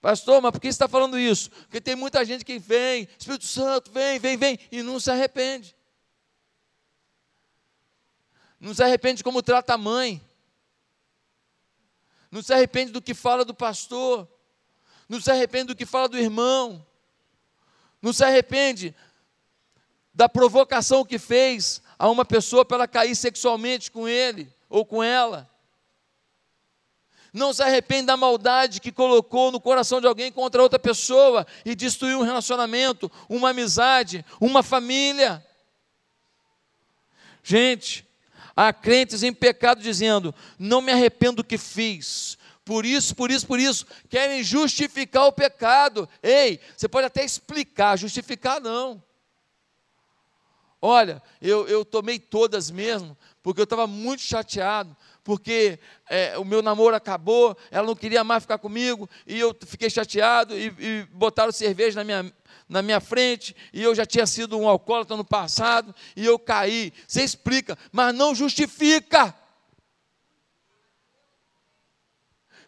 Pastor, 0.00 0.40
mas 0.40 0.52
por 0.52 0.60
que 0.60 0.66
você 0.66 0.74
está 0.74 0.88
falando 0.88 1.18
isso? 1.18 1.50
Porque 1.50 1.80
tem 1.80 1.96
muita 1.96 2.24
gente 2.24 2.44
que 2.44 2.58
vem, 2.58 3.08
Espírito 3.18 3.44
Santo, 3.44 3.90
vem, 3.90 4.18
vem, 4.18 4.36
vem, 4.36 4.58
e 4.70 4.82
não 4.82 5.00
se 5.00 5.10
arrepende. 5.10 5.74
Não 8.60 8.74
se 8.74 8.82
arrepende 8.82 9.24
como 9.24 9.42
trata 9.42 9.74
a 9.74 9.78
mãe. 9.78 10.22
Não 12.30 12.42
se 12.42 12.52
arrepende 12.52 12.92
do 12.92 13.02
que 13.02 13.14
fala 13.14 13.44
do 13.44 13.54
pastor. 13.54 14.28
Não 15.08 15.20
se 15.20 15.30
arrepende 15.30 15.66
do 15.66 15.76
que 15.76 15.86
fala 15.86 16.08
do 16.08 16.18
irmão. 16.18 16.84
Não 18.00 18.12
se 18.12 18.24
arrepende 18.24 18.94
da 20.14 20.28
provocação 20.28 21.04
que 21.04 21.18
fez 21.18 21.82
a 21.98 22.08
uma 22.08 22.24
pessoa 22.24 22.64
para 22.64 22.78
ela 22.78 22.88
cair 22.88 23.14
sexualmente 23.14 23.90
com 23.90 24.08
ele 24.08 24.52
ou 24.68 24.84
com 24.84 25.02
ela 25.02 25.50
não 27.36 27.52
se 27.52 27.62
arrepende 27.62 28.06
da 28.06 28.16
maldade 28.16 28.80
que 28.80 28.90
colocou 28.90 29.52
no 29.52 29.60
coração 29.60 30.00
de 30.00 30.06
alguém 30.06 30.32
contra 30.32 30.62
outra 30.62 30.78
pessoa 30.78 31.46
e 31.66 31.74
destruiu 31.74 32.18
um 32.20 32.24
relacionamento, 32.24 33.12
uma 33.28 33.50
amizade, 33.50 34.24
uma 34.40 34.62
família. 34.62 35.44
Gente, 37.42 38.08
há 38.56 38.72
crentes 38.72 39.22
em 39.22 39.34
pecado 39.34 39.82
dizendo: 39.82 40.34
não 40.58 40.80
me 40.80 40.90
arrependo 40.90 41.36
do 41.36 41.44
que 41.44 41.58
fiz. 41.58 42.38
Por 42.64 42.86
isso, 42.86 43.14
por 43.14 43.30
isso, 43.30 43.46
por 43.46 43.60
isso, 43.60 43.86
querem 44.08 44.42
justificar 44.42 45.26
o 45.26 45.32
pecado. 45.32 46.08
Ei, 46.22 46.58
você 46.74 46.88
pode 46.88 47.06
até 47.06 47.22
explicar, 47.22 47.96
justificar 47.98 48.60
não. 48.60 49.00
Olha, 50.80 51.22
eu, 51.40 51.68
eu 51.68 51.84
tomei 51.84 52.18
todas 52.18 52.70
mesmo, 52.70 53.16
porque 53.42 53.60
eu 53.60 53.64
estava 53.64 53.86
muito 53.86 54.22
chateado, 54.22 54.96
porque 55.26 55.80
é, 56.08 56.38
o 56.38 56.44
meu 56.44 56.62
namoro 56.62 56.94
acabou, 56.94 57.58
ela 57.68 57.84
não 57.84 57.96
queria 57.96 58.22
mais 58.22 58.44
ficar 58.44 58.58
comigo, 58.58 59.10
e 59.26 59.40
eu 59.40 59.54
fiquei 59.66 59.90
chateado, 59.90 60.56
e, 60.56 60.72
e 60.78 61.06
botaram 61.10 61.50
cerveja 61.50 61.98
na 61.98 62.04
minha, 62.04 62.32
na 62.68 62.80
minha 62.80 63.00
frente, 63.00 63.54
e 63.72 63.82
eu 63.82 63.92
já 63.92 64.06
tinha 64.06 64.24
sido 64.24 64.56
um 64.56 64.68
alcoólatra 64.68 65.16
no 65.16 65.24
passado, 65.24 65.92
e 66.14 66.24
eu 66.24 66.38
caí. 66.38 66.92
Você 67.08 67.24
explica, 67.24 67.76
mas 67.90 68.14
não 68.14 68.36
justifica. 68.36 69.34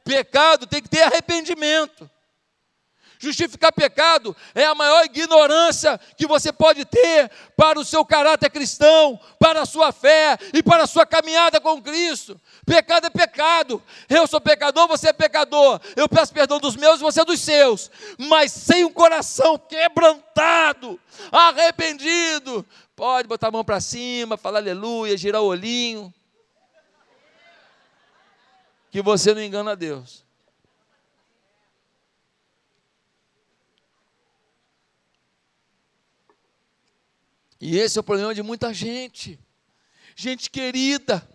Pecado 0.03 0.66
tem 0.66 0.83
que 0.83 0.88
ter 0.88 1.03
arrependimento. 1.03 2.11
Justificar 3.18 3.72
pecado 3.72 4.37
é 4.54 4.64
a 4.64 4.74
maior 4.74 5.04
ignorância 5.04 5.98
que 6.16 6.26
você 6.26 6.52
pode 6.52 6.85
ter 6.85 7.28
para 7.57 7.78
o 7.78 7.85
seu 7.85 8.04
caráter 8.04 8.48
cristão, 8.48 9.18
para 9.40 9.62
a 9.62 9.66
sua 9.66 9.90
fé 9.90 10.38
e 10.54 10.62
para 10.62 10.85
a 10.85 10.87
sua 10.87 11.04
caminhada 11.04 11.61
com 11.61 11.83
Cristo. 11.83 12.40
Pecado 12.64 13.07
é 13.07 13.11
pecado. 13.11 13.83
Eu 14.09 14.26
sou 14.28 14.40
pecador, 14.40 14.87
você 14.87 15.09
é 15.09 15.12
pecador. 15.12 15.81
Eu 15.96 16.09
peço 16.09 16.33
perdão 16.33 16.61
dos 16.61 16.76
meus, 16.76 17.00
você 17.00 17.22
é 17.22 17.24
dos 17.24 17.40
seus. 17.40 17.90
Mas 18.16 18.52
sem 18.52 18.85
um 18.85 18.92
coração 18.92 19.59
quebrantado, 19.59 21.00
arrependido, 21.33 22.64
pode 22.94 23.26
botar 23.26 23.48
a 23.48 23.50
mão 23.50 23.64
para 23.64 23.81
cima, 23.81 24.37
falar 24.37 24.61
aleluia, 24.61 25.16
girar 25.16 25.42
o 25.42 25.46
olhinho. 25.46 26.14
Que 28.92 29.02
você 29.02 29.35
não 29.35 29.42
engana 29.42 29.74
Deus. 29.74 30.27
E 37.61 37.77
esse 37.79 37.99
é 37.99 38.01
o 38.01 38.05
problema 38.05 38.35
de 38.35 38.42
muita 38.42 38.73
gente, 38.73 39.38
gente 40.14 40.49
querida, 40.49 41.29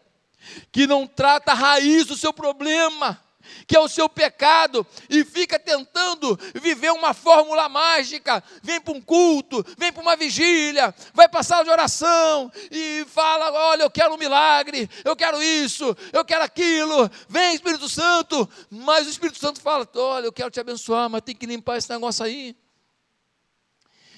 que 0.72 0.88
não 0.88 1.06
trata 1.06 1.52
a 1.52 1.56
raiz 1.56 2.06
do 2.06 2.16
seu 2.16 2.32
problema, 2.32 3.22
que 3.68 3.76
é 3.76 3.80
o 3.80 3.90
seu 3.90 4.08
pecado, 4.08 4.88
e 5.10 5.26
fica 5.26 5.60
tentando 5.60 6.40
viver 6.56 6.92
uma 6.92 7.14
fórmula 7.14 7.68
mágica. 7.68 8.42
Vem 8.62 8.80
para 8.80 8.94
um 8.94 9.02
culto, 9.02 9.66
vem 9.78 9.92
para 9.92 10.02
uma 10.02 10.16
vigília, 10.16 10.96
vai 11.14 11.28
passar 11.28 11.64
de 11.64 11.70
oração 11.70 12.50
e 12.72 13.06
fala: 13.10 13.52
Olha, 13.52 13.84
eu 13.84 13.92
quero 13.92 14.14
um 14.14 14.18
milagre, 14.18 14.90
eu 15.04 15.16
quero 15.18 15.44
isso, 15.44 15.96
eu 16.14 16.24
quero 16.24 16.44
aquilo. 16.44 17.10
Vem, 17.28 17.54
Espírito 17.54 17.90
Santo. 17.90 18.50
Mas 18.70 19.08
o 19.08 19.10
Espírito 19.10 19.40
Santo 19.40 19.60
fala: 19.60 19.88
Olha, 19.96 20.26
eu 20.26 20.32
quero 20.32 20.50
te 20.50 20.60
abençoar, 20.60 21.10
mas 21.10 21.22
tem 21.22 21.36
que 21.36 21.46
limpar 21.46 21.78
esse 21.78 21.90
negócio 21.90 22.24
aí. 22.24 22.56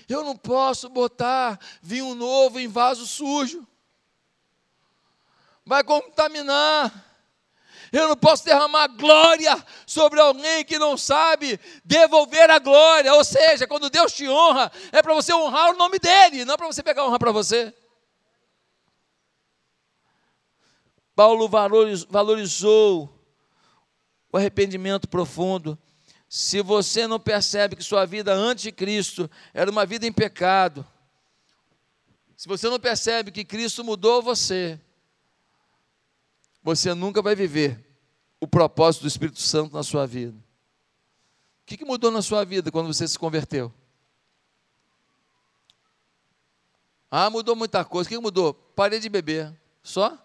Eu 0.08 0.24
não 0.24 0.36
posso 0.38 0.88
botar 0.90 1.60
vinho 1.82 2.14
novo 2.14 2.60
em 2.60 2.68
vaso 2.68 3.06
sujo. 3.08 3.68
Vai 5.66 5.84
contaminar. 5.84 7.04
Eu 7.92 8.08
não 8.10 8.18
posso 8.18 8.44
derramar 8.44 8.88
glória 8.88 9.66
sobre 9.86 10.20
alguém 10.20 10.64
que 10.66 10.78
não 10.78 10.98
sabe 10.98 11.60
devolver 11.84 12.50
a 12.50 12.60
glória. 12.60 13.14
Ou 13.14 13.24
seja, 13.24 13.68
quando 13.68 13.90
Deus 13.90 14.14
te 14.14 14.28
honra, 14.28 14.72
é 14.92 15.02
para 15.02 15.14
você 15.14 15.34
honrar 15.34 15.72
o 15.72 15.78
nome 15.78 15.98
dele, 15.98 16.46
não 16.46 16.56
é 16.56 16.58
para 16.58 16.68
você 16.68 16.84
pegar 16.84 17.06
honra 17.06 17.18
para 17.18 17.32
você. 17.32 17.74
Paulo 21.16 21.48
valorizou 22.10 23.10
o 24.32 24.38
arrependimento 24.38 25.08
profundo 25.08 25.80
se 26.38 26.62
você 26.62 27.08
não 27.08 27.18
percebe 27.18 27.78
que 27.78 27.82
sua 27.82 28.06
vida 28.06 28.34
antes 28.34 28.64
de 28.64 28.72
Cristo 28.74 29.32
era 29.54 29.72
uma 29.72 29.86
vida 29.86 30.06
em 30.06 30.12
pecado, 30.12 30.86
se 32.36 32.46
você 32.46 32.70
não 32.70 32.78
percebe 32.78 33.32
que 33.32 33.46
Cristo 33.46 33.86
mudou 33.86 34.22
você, 34.22 34.78
você 36.62 36.94
nunca 36.94 37.22
vai 37.22 37.38
viver 37.38 37.80
o 38.38 38.46
propósito 38.46 39.04
do 39.04 39.08
Espírito 39.08 39.40
Santo 39.40 39.74
na 39.74 39.82
sua 39.82 40.06
vida. 40.06 40.36
O 41.62 41.66
que, 41.66 41.86
mudou 41.86 42.12
na 42.12 42.22
sua 42.22 42.44
vida 42.44 42.70
quando 42.70 42.88
você 42.88 43.08
se 43.08 43.18
converteu? 43.18 43.74
Ah, 47.10 47.30
mudou 47.30 47.56
muita 47.56 47.86
coisa. 47.86 48.10
O 48.10 48.12
que 48.12 48.20
mudou? 48.20 48.54
Parei 48.54 49.00
de 49.00 49.08
beber. 49.08 49.54
Só? 49.82 50.22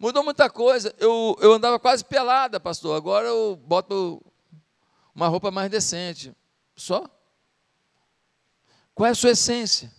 Mudou 0.00 0.24
muita 0.24 0.48
coisa. 0.48 0.94
Eu, 0.98 1.36
eu 1.42 1.52
andava 1.52 1.78
quase 1.78 2.02
pelada, 2.02 2.58
pastor. 2.58 2.96
Agora 2.96 3.28
eu 3.28 3.54
boto 3.54 4.24
uma 5.14 5.28
roupa 5.28 5.50
mais 5.50 5.70
decente. 5.70 6.34
Só? 6.74 7.04
Qual 8.94 9.06
é 9.06 9.10
a 9.10 9.14
sua 9.14 9.32
essência? 9.32 9.92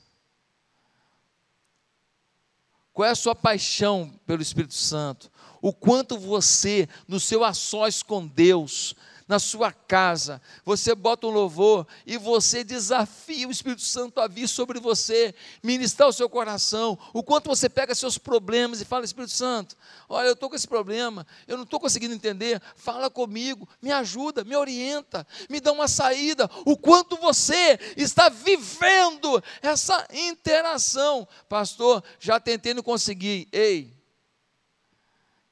Qual 2.92 3.08
é 3.08 3.12
a 3.12 3.16
sua 3.16 3.36
paixão 3.36 4.20
pelo 4.26 4.42
Espírito 4.42 4.74
Santo? 4.74 5.32
O 5.62 5.72
quanto 5.72 6.18
você, 6.18 6.90
no 7.08 7.20
seu 7.20 7.44
a 7.44 7.54
sós 7.54 8.02
com 8.02 8.26
Deus, 8.26 8.96
na 9.32 9.39
sua 9.39 9.72
casa, 9.72 10.41
você 10.65 10.94
bota 10.94 11.26
um 11.26 11.30
louvor 11.30 11.88
e 12.06 12.17
você 12.17 12.65
desafia 12.65 13.48
o 13.48 13.52
Espírito 13.52 13.82
Santo 13.82 14.20
a 14.20 14.28
vir 14.28 14.46
sobre 14.46 14.78
você, 14.78 15.34
ministrar 15.63 16.10
o 16.10 16.12
seu 16.12 16.28
coração, 16.28 17.00
o 17.13 17.24
quanto 17.24 17.48
você 17.48 17.70
pega 17.70 17.96
seus 17.96 18.17
problemas 18.17 18.82
e 18.82 18.86
fala, 18.86 19.06
Espírito 19.06 19.32
Santo, 19.32 19.78
olha, 20.10 20.28
eu 20.28 20.34
estou 20.34 20.50
com 20.50 20.56
esse 20.58 20.67
problema, 20.67 21.26
eu 21.48 21.56
não 21.56 21.63
estou 21.63 21.80
conseguindo 21.80 22.13
entender, 22.13 22.62
fala 22.76 23.10
comigo, 23.10 23.65
me 23.82 23.89
ajuda, 23.89 24.44
me 24.44 24.54
orienta, 24.54 25.26
me 25.50 25.62
dá 25.62 25.72
uma 25.72 25.88
saída, 25.88 26.50
o 26.65 26.76
quanto 26.76 27.15
você 27.15 27.80
está 27.96 28.28
vivendo 28.28 29.41
essa 29.62 30.06
interação, 30.13 31.26
pastor, 31.48 32.04
já 32.20 32.38
tentei 32.38 32.74
não 32.74 32.84
conseguir, 32.84 33.48
ei, 33.54 33.94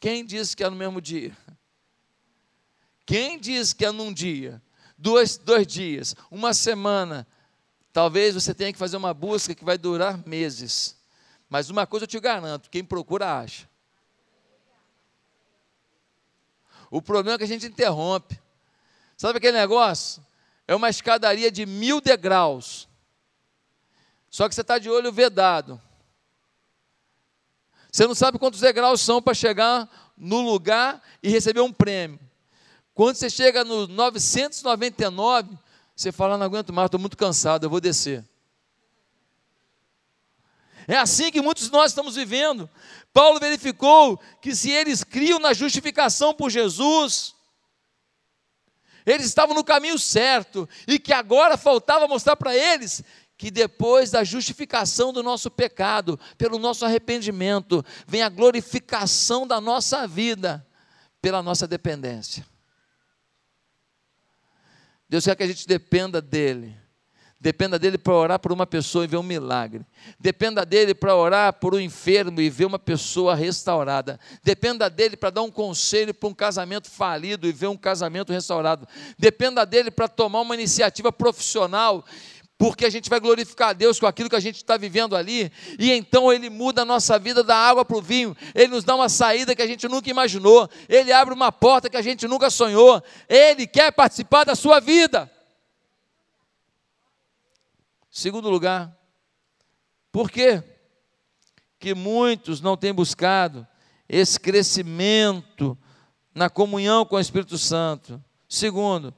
quem 0.01 0.25
disse 0.25 0.53
que 0.53 0.65
é 0.65 0.69
no 0.69 0.75
mesmo 0.75 0.99
dia? 0.99 1.33
Quem 3.09 3.39
diz 3.39 3.73
que 3.73 3.83
é 3.83 3.91
num 3.91 4.13
dia, 4.13 4.61
dois, 4.95 5.35
dois 5.35 5.65
dias, 5.65 6.15
uma 6.29 6.53
semana, 6.53 7.25
talvez 7.91 8.35
você 8.35 8.53
tenha 8.53 8.71
que 8.71 8.77
fazer 8.77 8.97
uma 8.97 9.15
busca 9.15 9.55
que 9.55 9.65
vai 9.65 9.79
durar 9.79 10.23
meses. 10.27 10.95
Mas 11.49 11.71
uma 11.71 11.87
coisa 11.87 12.03
eu 12.03 12.07
te 12.07 12.19
garanto: 12.19 12.69
quem 12.69 12.85
procura, 12.85 13.39
acha. 13.39 13.67
O 16.91 17.01
problema 17.01 17.33
é 17.33 17.37
que 17.39 17.45
a 17.45 17.47
gente 17.47 17.65
interrompe. 17.65 18.39
Sabe 19.17 19.39
aquele 19.39 19.57
negócio? 19.57 20.23
É 20.67 20.75
uma 20.75 20.91
escadaria 20.91 21.51
de 21.51 21.65
mil 21.65 21.99
degraus. 21.99 22.87
Só 24.29 24.47
que 24.47 24.53
você 24.53 24.61
está 24.61 24.77
de 24.77 24.87
olho 24.87 25.11
vedado. 25.11 25.81
Você 27.91 28.05
não 28.05 28.13
sabe 28.13 28.37
quantos 28.37 28.59
degraus 28.59 29.01
são 29.01 29.19
para 29.19 29.33
chegar 29.33 29.89
no 30.15 30.41
lugar 30.41 31.01
e 31.23 31.29
receber 31.29 31.61
um 31.61 31.73
prêmio. 31.73 32.28
Quando 32.99 33.15
você 33.15 33.29
chega 33.29 33.63
no 33.63 33.87
999, 33.87 35.57
você 35.95 36.11
fala: 36.11 36.37
não 36.37 36.45
aguento 36.45 36.73
mais, 36.73 36.87
estou 36.87 36.99
muito 36.99 37.15
cansado, 37.15 37.63
eu 37.65 37.69
vou 37.69 37.79
descer. 37.79 38.27
É 40.85 40.97
assim 40.97 41.31
que 41.31 41.41
muitos 41.41 41.67
de 41.67 41.71
nós 41.71 41.91
estamos 41.91 42.17
vivendo. 42.17 42.69
Paulo 43.13 43.39
verificou 43.39 44.19
que 44.41 44.53
se 44.53 44.69
eles 44.69 45.01
criam 45.01 45.39
na 45.39 45.53
justificação 45.53 46.33
por 46.33 46.49
Jesus, 46.49 47.33
eles 49.05 49.27
estavam 49.27 49.55
no 49.55 49.63
caminho 49.63 49.97
certo 49.97 50.67
e 50.85 50.99
que 50.99 51.13
agora 51.13 51.55
faltava 51.55 52.05
mostrar 52.05 52.35
para 52.35 52.53
eles 52.53 53.01
que 53.37 53.49
depois 53.49 54.11
da 54.11 54.25
justificação 54.25 55.13
do 55.13 55.23
nosso 55.23 55.49
pecado, 55.49 56.19
pelo 56.37 56.59
nosso 56.59 56.83
arrependimento, 56.83 57.81
vem 58.05 58.23
a 58.23 58.27
glorificação 58.27 59.47
da 59.47 59.61
nossa 59.61 60.05
vida 60.05 60.67
pela 61.21 61.41
nossa 61.41 61.65
dependência. 61.65 62.45
Deus 65.09 65.25
quer 65.25 65.35
que 65.35 65.43
a 65.43 65.47
gente 65.47 65.67
dependa 65.67 66.21
dEle. 66.21 66.77
Dependa 67.41 67.79
dele 67.79 67.97
para 67.97 68.13
orar 68.13 68.37
por 68.37 68.51
uma 68.51 68.67
pessoa 68.67 69.05
e 69.05 69.07
ver 69.07 69.15
um 69.15 69.23
milagre. 69.23 69.85
Dependa 70.19 70.65
dele 70.65 70.93
para 70.93 71.15
orar 71.15 71.53
por 71.53 71.73
um 71.73 71.79
enfermo 71.79 72.41
e 72.41 72.49
ver 72.49 72.65
uma 72.65 72.77
pessoa 72.77 73.33
restaurada. 73.33 74.19
Dependa 74.43 74.89
dele 74.89 75.15
para 75.15 75.29
dar 75.29 75.41
um 75.41 75.49
conselho 75.49 76.13
para 76.13 76.27
um 76.27 76.33
casamento 76.33 76.91
falido 76.91 77.47
e 77.47 77.53
ver 77.53 77.67
um 77.67 77.77
casamento 77.77 78.33
restaurado. 78.33 78.85
Dependa 79.17 79.65
dele 79.65 79.89
para 79.89 80.09
tomar 80.09 80.41
uma 80.41 80.53
iniciativa 80.53 81.13
profissional 81.13 82.03
porque 82.59 82.85
a 82.85 82.89
gente 82.89 83.09
vai 83.09 83.21
glorificar 83.21 83.69
a 83.69 83.73
Deus 83.73 84.01
com 84.01 84.05
aquilo 84.05 84.29
que 84.29 84.35
a 84.35 84.39
gente 84.41 84.57
está 84.57 84.75
vivendo 84.75 85.15
ali, 85.15 85.49
e 85.79 85.93
então 85.93 86.31
Ele 86.31 86.49
muda 86.49 86.81
a 86.81 86.85
nossa 86.85 87.17
vida 87.17 87.41
da 87.41 87.55
água 87.55 87.85
para 87.85 87.97
o 87.97 88.01
vinho, 88.01 88.35
Ele 88.53 88.67
nos 88.67 88.83
dá 88.83 88.95
uma 88.95 89.07
saída 89.07 89.55
que 89.55 89.61
a 89.61 89.65
gente 89.65 89.87
nunca 89.87 90.09
imaginou, 90.09 90.69
Ele 90.89 91.13
abre 91.13 91.33
uma 91.33 91.53
porta 91.53 91.89
que 91.89 91.95
a 91.95 92.01
gente 92.01 92.27
nunca 92.27 92.49
sonhou, 92.49 93.01
Ele 93.29 93.65
quer 93.65 93.93
participar 93.93 94.43
da 94.43 94.55
sua 94.55 94.81
vida. 94.81 95.31
Segundo 98.11 98.49
lugar, 98.49 98.93
por 100.11 100.29
quê? 100.29 100.61
Que 101.79 101.95
muitos 101.95 102.59
não 102.59 102.75
têm 102.75 102.93
buscado 102.93 103.65
esse 104.09 104.37
crescimento 104.37 105.77
na 106.35 106.49
comunhão 106.49 107.05
com 107.05 107.15
o 107.15 107.21
Espírito 107.21 107.57
Santo. 107.57 108.21
Segundo, 108.49 109.15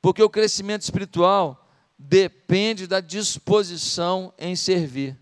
porque 0.00 0.22
o 0.22 0.30
crescimento 0.30 0.80
espiritual 0.80 1.67
depende 1.98 2.86
da 2.86 3.00
disposição 3.00 4.32
em 4.38 4.54
servir. 4.54 5.18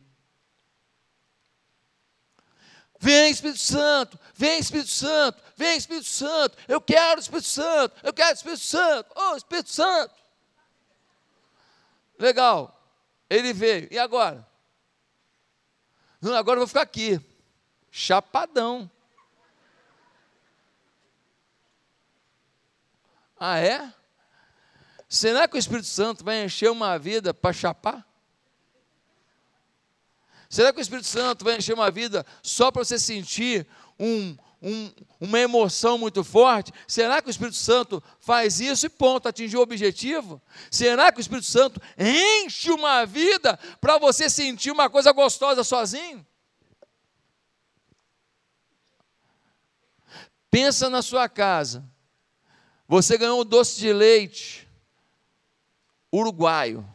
Vem 2.98 3.30
Espírito 3.30 3.60
Santo, 3.60 4.18
vem 4.34 4.58
Espírito 4.58 4.90
Santo, 4.90 5.42
vem 5.56 5.76
Espírito 5.76 6.06
Santo, 6.06 6.56
eu 6.66 6.80
quero 6.80 7.20
Espírito 7.20 7.46
Santo, 7.46 7.96
eu 8.02 8.12
quero 8.12 8.34
Espírito 8.34 8.62
Santo, 8.62 9.12
oh 9.14 9.36
Espírito 9.36 9.70
Santo. 9.70 10.14
Legal, 12.18 12.78
ele 13.28 13.52
veio, 13.52 13.88
e 13.90 13.98
agora? 13.98 14.46
Agora 16.22 16.56
eu 16.56 16.60
vou 16.60 16.66
ficar 16.66 16.82
aqui, 16.82 17.20
chapadão. 17.90 18.90
Ah, 23.38 23.58
é? 23.58 23.92
Será 25.08 25.46
que 25.46 25.56
o 25.56 25.58
Espírito 25.58 25.88
Santo 25.88 26.24
vai 26.24 26.44
encher 26.44 26.70
uma 26.70 26.98
vida 26.98 27.32
para 27.32 27.52
chapar? 27.52 28.06
Será 30.48 30.72
que 30.72 30.78
o 30.78 30.82
Espírito 30.82 31.08
Santo 31.08 31.44
vai 31.44 31.56
encher 31.56 31.74
uma 31.74 31.90
vida 31.90 32.24
só 32.42 32.70
para 32.70 32.84
você 32.84 32.98
sentir 32.98 33.66
um, 33.98 34.36
um, 34.62 34.92
uma 35.20 35.38
emoção 35.38 35.98
muito 35.98 36.22
forte? 36.22 36.72
Será 36.86 37.20
que 37.20 37.28
o 37.28 37.30
Espírito 37.30 37.56
Santo 37.56 38.02
faz 38.20 38.60
isso 38.60 38.86
e 38.86 38.88
ponto, 38.88 39.28
atingiu 39.28 39.60
o 39.60 39.62
objetivo? 39.62 40.40
Será 40.70 41.10
que 41.10 41.18
o 41.18 41.20
Espírito 41.20 41.46
Santo 41.46 41.80
enche 41.98 42.70
uma 42.70 43.04
vida 43.04 43.58
para 43.80 43.98
você 43.98 44.30
sentir 44.30 44.70
uma 44.70 44.88
coisa 44.88 45.12
gostosa 45.12 45.64
sozinho? 45.64 46.24
Pensa 50.50 50.88
na 50.88 51.02
sua 51.02 51.28
casa. 51.28 51.84
Você 52.88 53.18
ganhou 53.18 53.40
um 53.40 53.44
doce 53.44 53.78
de 53.78 53.92
leite 53.92 54.65
uruguaio. 56.12 56.86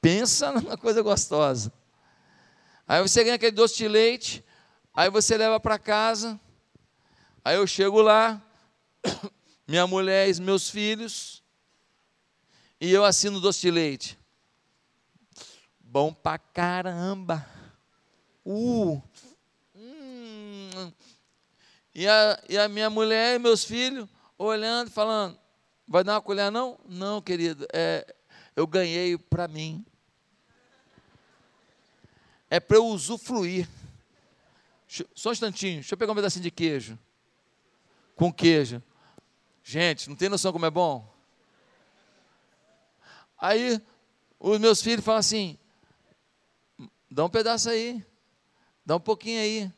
Pensa 0.00 0.50
numa 0.52 0.76
coisa 0.76 1.02
gostosa. 1.02 1.72
Aí 2.86 3.00
você 3.00 3.22
ganha 3.22 3.36
aquele 3.36 3.52
doce 3.52 3.76
de 3.76 3.88
leite, 3.88 4.44
aí 4.92 5.08
você 5.08 5.36
leva 5.36 5.58
para 5.60 5.78
casa. 5.78 6.38
Aí 7.44 7.56
eu 7.56 7.66
chego 7.66 8.00
lá, 8.00 8.42
minha 9.66 9.86
mulher 9.86 10.28
e 10.28 10.40
meus 10.40 10.68
filhos, 10.68 11.42
e 12.80 12.92
eu 12.92 13.04
assino 13.04 13.40
doce 13.40 13.60
de 13.60 13.70
leite. 13.70 14.18
Bom 15.78 16.12
pra 16.12 16.38
caramba. 16.38 17.46
Uh, 18.44 19.00
e 21.94 22.08
a, 22.08 22.42
e 22.48 22.58
a 22.58 22.68
minha 22.68 22.88
mulher 22.88 23.36
e 23.36 23.38
meus 23.38 23.64
filhos 23.64 24.08
olhando, 24.38 24.90
falando: 24.90 25.38
vai 25.92 26.02
dar 26.02 26.14
uma 26.14 26.22
colher 26.22 26.50
não? 26.50 26.78
Não, 26.88 27.20
querido, 27.20 27.66
é, 27.70 28.14
eu 28.56 28.66
ganhei 28.66 29.18
para 29.18 29.46
mim. 29.46 29.84
É 32.48 32.58
para 32.58 32.78
eu 32.78 32.86
usufruir. 32.86 33.68
Só 35.14 35.28
um 35.28 35.32
instantinho, 35.32 35.74
deixa 35.74 35.92
eu 35.92 35.98
pegar 35.98 36.12
um 36.12 36.14
pedacinho 36.14 36.42
de 36.42 36.50
queijo. 36.50 36.98
Com 38.16 38.32
queijo. 38.32 38.82
Gente, 39.62 40.08
não 40.08 40.16
tem 40.16 40.30
noção 40.30 40.50
como 40.50 40.64
é 40.64 40.70
bom? 40.70 41.06
Aí, 43.38 43.78
os 44.40 44.58
meus 44.58 44.80
filhos 44.80 45.04
falam 45.04 45.20
assim: 45.20 45.58
dá 47.10 47.26
um 47.26 47.30
pedaço 47.30 47.68
aí, 47.68 48.02
dá 48.84 48.96
um 48.96 49.00
pouquinho 49.00 49.40
aí. 49.40 49.70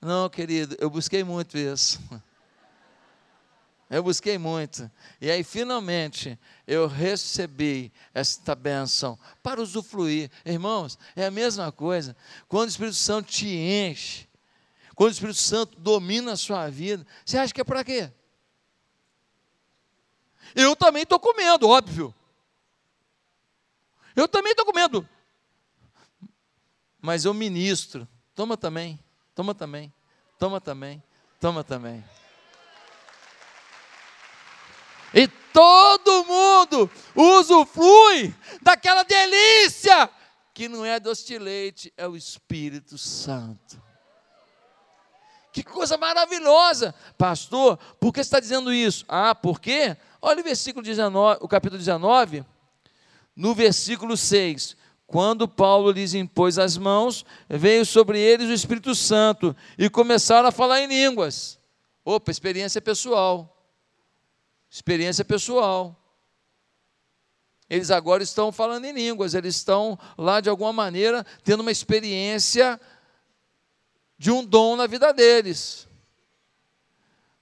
Não, 0.00 0.28
querido, 0.28 0.74
eu 0.80 0.90
busquei 0.90 1.22
muito 1.22 1.56
isso. 1.56 2.00
Eu 3.92 4.02
busquei 4.02 4.38
muito. 4.38 4.90
E 5.20 5.30
aí, 5.30 5.44
finalmente, 5.44 6.38
eu 6.66 6.86
recebi 6.86 7.92
esta 8.14 8.54
bênção 8.54 9.18
para 9.42 9.60
usufruir. 9.60 10.30
Irmãos, 10.44 10.98
é 11.14 11.26
a 11.26 11.30
mesma 11.30 11.70
coisa. 11.70 12.16
Quando 12.48 12.68
o 12.68 12.70
Espírito 12.70 12.96
Santo 12.96 13.30
te 13.30 13.46
enche, 13.46 14.26
quando 14.94 15.10
o 15.10 15.12
Espírito 15.12 15.38
Santo 15.38 15.78
domina 15.78 16.32
a 16.32 16.36
sua 16.36 16.68
vida, 16.70 17.06
você 17.24 17.36
acha 17.36 17.52
que 17.52 17.60
é 17.60 17.64
para 17.64 17.84
quê? 17.84 18.10
Eu 20.54 20.74
também 20.74 21.02
estou 21.02 21.20
comendo, 21.20 21.68
óbvio. 21.68 22.14
Eu 24.16 24.26
também 24.26 24.52
estou 24.52 24.64
comendo. 24.64 25.06
Mas 27.00 27.24
eu 27.24 27.34
ministro. 27.34 28.08
Toma 28.34 28.56
também. 28.56 28.98
Toma 29.34 29.54
também, 29.54 29.92
toma 30.38 30.60
também, 30.60 31.02
toma 31.40 31.64
também. 31.64 32.04
E 35.14 35.28
todo 35.52 36.24
mundo 36.24 36.90
usufrui 37.14 38.34
daquela 38.62 39.02
delícia 39.02 40.08
que 40.54 40.68
não 40.68 40.84
é 40.84 41.00
doce 41.00 41.26
de 41.26 41.38
leite, 41.38 41.92
é 41.96 42.06
o 42.06 42.16
Espírito 42.16 42.98
Santo. 42.98 43.82
Que 45.52 45.62
coisa 45.62 45.98
maravilhosa, 45.98 46.94
pastor. 47.18 47.78
Por 48.00 48.12
que 48.12 48.20
você 48.20 48.28
está 48.28 48.40
dizendo 48.40 48.72
isso? 48.72 49.04
Ah, 49.06 49.34
por 49.34 49.60
quê? 49.60 49.96
Olha 50.20 50.40
o 50.40 50.44
versículo 50.44 50.84
19, 50.84 51.40
o 51.42 51.48
capítulo 51.48 51.78
19, 51.78 52.44
no 53.36 53.54
versículo 53.54 54.16
6. 54.16 54.76
Quando 55.06 55.46
Paulo 55.46 55.90
lhes 55.90 56.14
impôs 56.14 56.58
as 56.58 56.78
mãos, 56.78 57.26
veio 57.48 57.84
sobre 57.84 58.18
eles 58.18 58.48
o 58.48 58.52
Espírito 58.52 58.94
Santo 58.94 59.54
e 59.76 59.90
começaram 59.90 60.48
a 60.48 60.52
falar 60.52 60.80
em 60.80 60.86
línguas. 60.86 61.58
Opa, 62.02 62.30
experiência 62.30 62.80
pessoal. 62.80 63.61
Experiência 64.72 65.22
pessoal. 65.22 65.94
Eles 67.68 67.90
agora 67.90 68.22
estão 68.22 68.50
falando 68.50 68.86
em 68.86 68.92
línguas, 68.92 69.34
eles 69.34 69.56
estão 69.56 69.98
lá 70.16 70.40
de 70.40 70.48
alguma 70.48 70.72
maneira 70.72 71.26
tendo 71.44 71.60
uma 71.60 71.70
experiência 71.70 72.80
de 74.16 74.30
um 74.30 74.42
dom 74.42 74.74
na 74.74 74.86
vida 74.86 75.12
deles. 75.12 75.86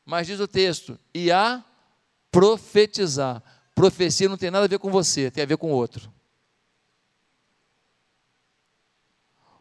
Mas 0.04 0.26
diz 0.26 0.40
o 0.40 0.48
texto: 0.48 0.98
e 1.14 1.30
a 1.30 1.64
profetizar. 2.32 3.40
Profecia 3.76 4.28
não 4.28 4.36
tem 4.36 4.50
nada 4.50 4.64
a 4.64 4.68
ver 4.68 4.80
com 4.80 4.90
você, 4.90 5.30
tem 5.30 5.44
a 5.44 5.46
ver 5.46 5.56
com 5.56 5.70
o 5.70 5.74
outro. 5.74 6.12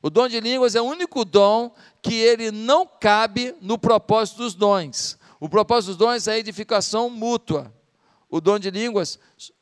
O 0.02 0.10
dom 0.10 0.28
de 0.28 0.40
línguas 0.40 0.74
é 0.74 0.82
o 0.82 0.86
único 0.86 1.24
dom 1.24 1.72
que 2.02 2.16
ele 2.16 2.50
não 2.50 2.88
cabe 2.88 3.56
no 3.62 3.78
propósito 3.78 4.38
dos 4.38 4.56
dons. 4.56 5.19
O 5.40 5.48
propósito 5.48 5.90
dos 5.90 5.98
dons 5.98 6.28
é 6.28 6.34
a 6.34 6.38
edificação 6.38 7.10
mútua. 7.10 7.74
O 8.30 8.42
dom 8.42 8.60
de 8.60 8.70
línguas, 8.70 9.18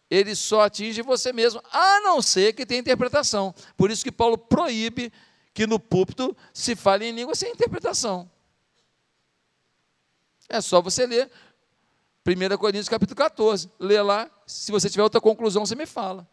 ele 0.10 0.36
só 0.36 0.62
atinge 0.62 1.02
você 1.02 1.32
mesmo, 1.32 1.62
a 1.72 2.02
não 2.02 2.22
ser 2.22 2.54
que 2.54 2.66
tenha 2.66 2.80
interpretação. 2.80 3.54
Por 3.76 3.92
isso 3.92 4.04
que 4.04 4.12
Paulo 4.12 4.38
proíbe 4.38 5.12
que 5.54 5.68
no 5.68 5.80
púlpito 5.80 6.36
se 6.54 6.76
fale 6.76 7.06
em 7.06 7.12
língua 7.12 7.36
sem 7.36 7.52
interpretação. 7.52 8.30
É 10.50 10.62
só 10.62 10.82
você 10.82 11.06
ler 11.06 11.30
1 12.26 12.58
Coríntios 12.58 12.90
capítulo 12.90 13.16
14. 13.16 13.70
Lê 13.80 14.02
lá, 14.02 14.30
se 14.46 14.72
você 14.72 14.90
tiver 14.90 15.04
outra 15.04 15.22
conclusão, 15.22 15.66
você 15.66 15.76
me 15.76 15.86
fala. 15.86 16.28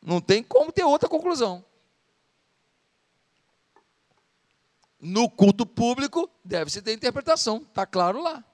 Não 0.00 0.20
tem 0.20 0.42
como 0.42 0.72
ter 0.72 0.84
outra 0.84 1.08
conclusão. 1.08 1.64
No 5.04 5.28
culto 5.28 5.66
público, 5.66 6.30
deve-se 6.44 6.80
ter 6.80 6.92
interpretação, 6.92 7.56
está 7.56 7.84
claro 7.84 8.22
lá. 8.22 8.44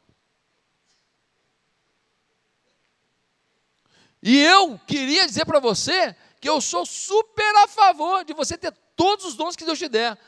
E 4.22 4.38
eu 4.38 4.80
queria 4.86 5.26
dizer 5.26 5.44
para 5.44 5.60
você 5.60 6.16
que 6.40 6.48
eu 6.48 6.58
sou 6.58 6.86
super 6.86 7.54
a 7.56 7.68
favor 7.68 8.24
de 8.24 8.32
você 8.32 8.56
ter 8.56 8.72
todos 8.96 9.26
os 9.26 9.36
dons 9.36 9.56
que 9.56 9.64
Deus 9.66 9.78
te 9.78 9.90
der. 9.90 10.18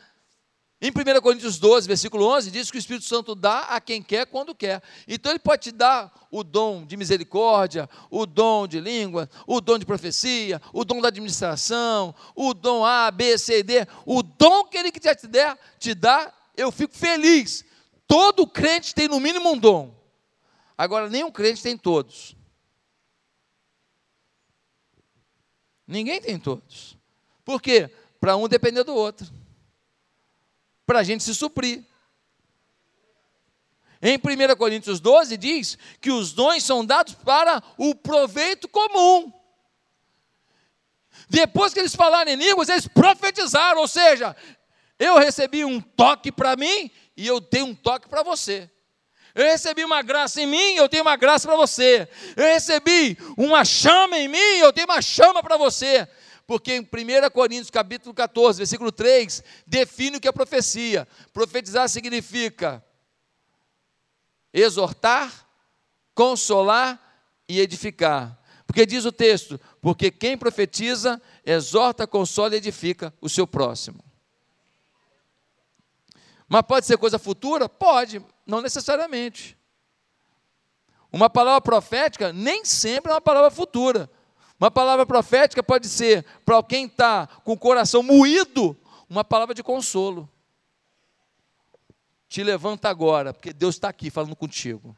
Em 0.82 0.90
1 0.90 1.20
Coríntios 1.20 1.58
12, 1.58 1.86
versículo 1.86 2.24
11, 2.24 2.50
diz 2.50 2.70
que 2.70 2.78
o 2.78 2.80
Espírito 2.80 3.04
Santo 3.04 3.34
dá 3.34 3.60
a 3.64 3.80
quem 3.82 4.02
quer 4.02 4.24
quando 4.24 4.54
quer. 4.54 4.82
Então 5.06 5.30
ele 5.30 5.38
pode 5.38 5.64
te 5.64 5.72
dar 5.72 6.10
o 6.30 6.42
dom 6.42 6.86
de 6.86 6.96
misericórdia, 6.96 7.86
o 8.10 8.24
dom 8.24 8.66
de 8.66 8.80
língua, 8.80 9.28
o 9.46 9.60
dom 9.60 9.76
de 9.78 9.84
profecia, 9.84 10.60
o 10.72 10.82
dom 10.82 11.02
da 11.02 11.08
administração, 11.08 12.14
o 12.34 12.54
dom 12.54 12.82
A, 12.82 13.10
B, 13.10 13.36
C, 13.36 13.62
D. 13.62 13.86
O 14.06 14.22
dom 14.22 14.64
que 14.64 14.78
ele 14.78 14.90
quiser 14.90 15.14
te 15.16 15.26
der, 15.26 15.58
te 15.78 15.94
dá, 15.94 16.32
eu 16.56 16.72
fico 16.72 16.96
feliz. 16.96 17.62
Todo 18.06 18.46
crente 18.46 18.94
tem 18.94 19.06
no 19.06 19.20
mínimo 19.20 19.52
um 19.52 19.58
dom. 19.58 19.94
Agora, 20.78 21.10
nenhum 21.10 21.30
crente 21.30 21.62
tem 21.62 21.76
todos. 21.76 22.34
Ninguém 25.86 26.22
tem 26.22 26.38
todos. 26.38 26.96
Por 27.44 27.60
quê? 27.60 27.90
Para 28.18 28.34
um 28.38 28.48
depender 28.48 28.82
do 28.82 28.94
outro 28.94 29.39
para 30.90 30.98
a 30.98 31.04
gente 31.04 31.22
se 31.22 31.32
suprir. 31.32 31.84
Em 34.02 34.16
1 34.16 34.56
Coríntios 34.56 34.98
12 34.98 35.36
diz 35.36 35.78
que 36.00 36.10
os 36.10 36.32
dons 36.32 36.64
são 36.64 36.84
dados 36.84 37.14
para 37.14 37.62
o 37.78 37.94
proveito 37.94 38.66
comum. 38.66 39.32
Depois 41.28 41.72
que 41.72 41.78
eles 41.78 41.94
falaram 41.94 42.32
em 42.32 42.34
línguas, 42.34 42.68
eles 42.68 42.88
profetizaram, 42.88 43.82
ou 43.82 43.86
seja, 43.86 44.34
eu 44.98 45.16
recebi 45.16 45.64
um 45.64 45.80
toque 45.80 46.32
para 46.32 46.56
mim 46.56 46.90
e 47.16 47.24
eu 47.24 47.40
tenho 47.40 47.66
um 47.66 47.74
toque 47.74 48.08
para 48.08 48.24
você. 48.24 48.68
Eu 49.32 49.44
recebi 49.44 49.84
uma 49.84 50.02
graça 50.02 50.42
em 50.42 50.46
mim, 50.46 50.74
eu 50.74 50.88
tenho 50.88 51.04
uma 51.04 51.14
graça 51.14 51.46
para 51.46 51.56
você. 51.56 52.08
Eu 52.36 52.46
recebi 52.46 53.16
uma 53.36 53.64
chama 53.64 54.18
em 54.18 54.26
mim, 54.26 54.58
eu 54.58 54.72
tenho 54.72 54.88
uma 54.88 55.00
chama 55.00 55.40
para 55.40 55.56
você. 55.56 56.08
Porque 56.50 56.74
em 56.74 56.80
1 56.80 57.30
Coríntios 57.30 57.70
capítulo 57.70 58.12
14, 58.12 58.58
versículo 58.58 58.90
3, 58.90 59.40
define 59.64 60.16
o 60.16 60.20
que 60.20 60.26
é 60.26 60.32
profecia. 60.32 61.06
Profetizar 61.32 61.88
significa 61.88 62.84
exortar, 64.52 65.46
consolar 66.12 67.00
e 67.48 67.60
edificar. 67.60 68.36
Porque 68.66 68.84
diz 68.84 69.04
o 69.04 69.12
texto: 69.12 69.60
porque 69.80 70.10
quem 70.10 70.36
profetiza, 70.36 71.22
exorta, 71.46 72.04
consola 72.04 72.56
e 72.56 72.58
edifica 72.58 73.14
o 73.20 73.28
seu 73.28 73.46
próximo. 73.46 74.02
Mas 76.48 76.62
pode 76.62 76.84
ser 76.84 76.98
coisa 76.98 77.16
futura? 77.16 77.68
Pode, 77.68 78.20
não 78.44 78.60
necessariamente. 78.60 79.56
Uma 81.12 81.30
palavra 81.30 81.60
profética 81.60 82.32
nem 82.32 82.64
sempre 82.64 83.12
é 83.12 83.14
uma 83.14 83.20
palavra 83.20 83.52
futura. 83.52 84.10
Uma 84.60 84.70
palavra 84.70 85.06
profética 85.06 85.62
pode 85.62 85.88
ser, 85.88 86.22
para 86.44 86.62
quem 86.62 86.84
está 86.84 87.26
com 87.26 87.52
o 87.52 87.58
coração 87.58 88.02
moído, 88.02 88.76
uma 89.08 89.24
palavra 89.24 89.54
de 89.54 89.62
consolo. 89.62 90.28
Te 92.28 92.42
levanta 92.42 92.88
agora, 92.90 93.32
porque 93.32 93.54
Deus 93.54 93.76
está 93.76 93.88
aqui 93.88 94.10
falando 94.10 94.36
contigo. 94.36 94.94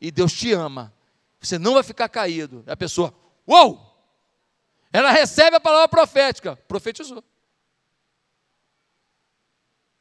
E 0.00 0.10
Deus 0.10 0.32
te 0.32 0.52
ama. 0.52 0.90
Você 1.38 1.58
não 1.58 1.74
vai 1.74 1.82
ficar 1.82 2.08
caído. 2.08 2.64
A 2.66 2.74
pessoa, 2.74 3.14
uou! 3.46 3.94
Ela 4.90 5.10
recebe 5.10 5.56
a 5.56 5.60
palavra 5.60 5.86
profética. 5.86 6.56
Profetizou. 6.66 7.22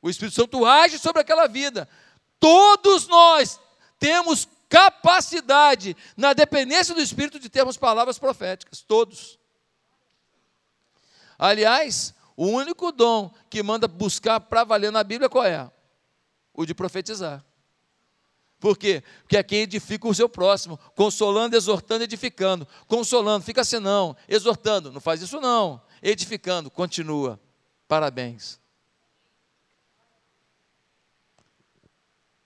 O 0.02 0.10
Espírito 0.10 0.36
Santo 0.36 0.66
age 0.66 0.98
sobre 0.98 1.22
aquela 1.22 1.48
vida. 1.48 1.90
Todos 2.40 3.08
nós 3.08 3.60
temos 4.00 4.48
capacidade, 4.74 5.96
na 6.18 6.34
dependência 6.34 6.96
do 6.96 7.02
Espírito, 7.02 7.38
de 7.38 7.48
termos 7.48 7.78
palavras 7.78 8.18
proféticas. 8.18 8.82
Todos. 8.82 9.38
Aliás, 11.38 12.12
o 12.36 12.48
único 12.48 12.92
dom 12.92 13.32
que 13.52 13.62
manda 13.62 13.88
buscar 13.88 14.40
para 14.40 14.64
valer 14.64 14.92
na 14.92 15.04
Bíblia 15.04 15.30
qual 15.30 15.46
é? 15.46 15.72
O 16.52 16.66
de 16.66 16.74
profetizar. 16.74 17.46
Por 18.60 18.76
quê? 18.76 19.04
Porque 19.22 19.38
é 19.38 19.44
quem 19.44 19.60
edifica 19.60 20.08
o 20.08 20.16
seu 20.16 20.28
próximo, 20.28 20.80
consolando, 20.96 21.56
exortando, 21.56 22.06
edificando. 22.06 22.68
Consolando, 22.88 23.46
fica 23.46 23.62
assim 23.62 23.78
não, 23.78 24.16
exortando, 24.28 24.92
não 24.92 25.02
faz 25.02 25.22
isso 25.22 25.40
não. 25.40 25.80
Edificando, 26.02 26.72
continua. 26.72 27.40
Parabéns. 27.88 28.60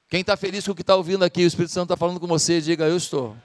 Quem 0.10 0.22
está 0.22 0.38
feliz 0.38 0.66
com 0.66 0.72
o 0.72 0.76
que 0.76 0.82
está 0.82 0.96
ouvindo 0.96 1.26
aqui, 1.26 1.44
o 1.44 1.48
Espírito 1.48 1.74
Santo 1.74 1.94
está 1.94 1.98
falando 1.98 2.20
com 2.20 2.28
você, 2.28 2.62
diga, 2.62 2.86
eu 2.86 2.96
estou. 2.96 3.36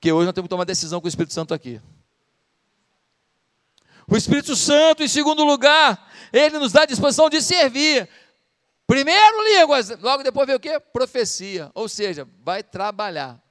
Que 0.00 0.12
hoje 0.12 0.26
nós 0.26 0.34
temos 0.34 0.46
que 0.46 0.50
tomar 0.50 0.64
decisão 0.64 1.00
com 1.00 1.06
o 1.06 1.08
Espírito 1.08 1.34
Santo 1.34 1.52
aqui. 1.52 1.80
O 4.06 4.16
Espírito 4.16 4.54
Santo, 4.54 5.02
em 5.02 5.08
segundo 5.08 5.44
lugar, 5.44 6.10
ele 6.32 6.58
nos 6.58 6.72
dá 6.72 6.82
a 6.82 6.86
disposição 6.86 7.28
de 7.28 7.42
servir. 7.42 8.08
Primeiro 8.86 9.44
línguas, 9.44 9.90
logo 10.00 10.22
depois 10.22 10.46
vem 10.46 10.56
o 10.56 10.60
quê? 10.60 10.80
Profecia. 10.80 11.70
Ou 11.74 11.88
seja, 11.88 12.26
vai 12.42 12.62
trabalhar. 12.62 13.42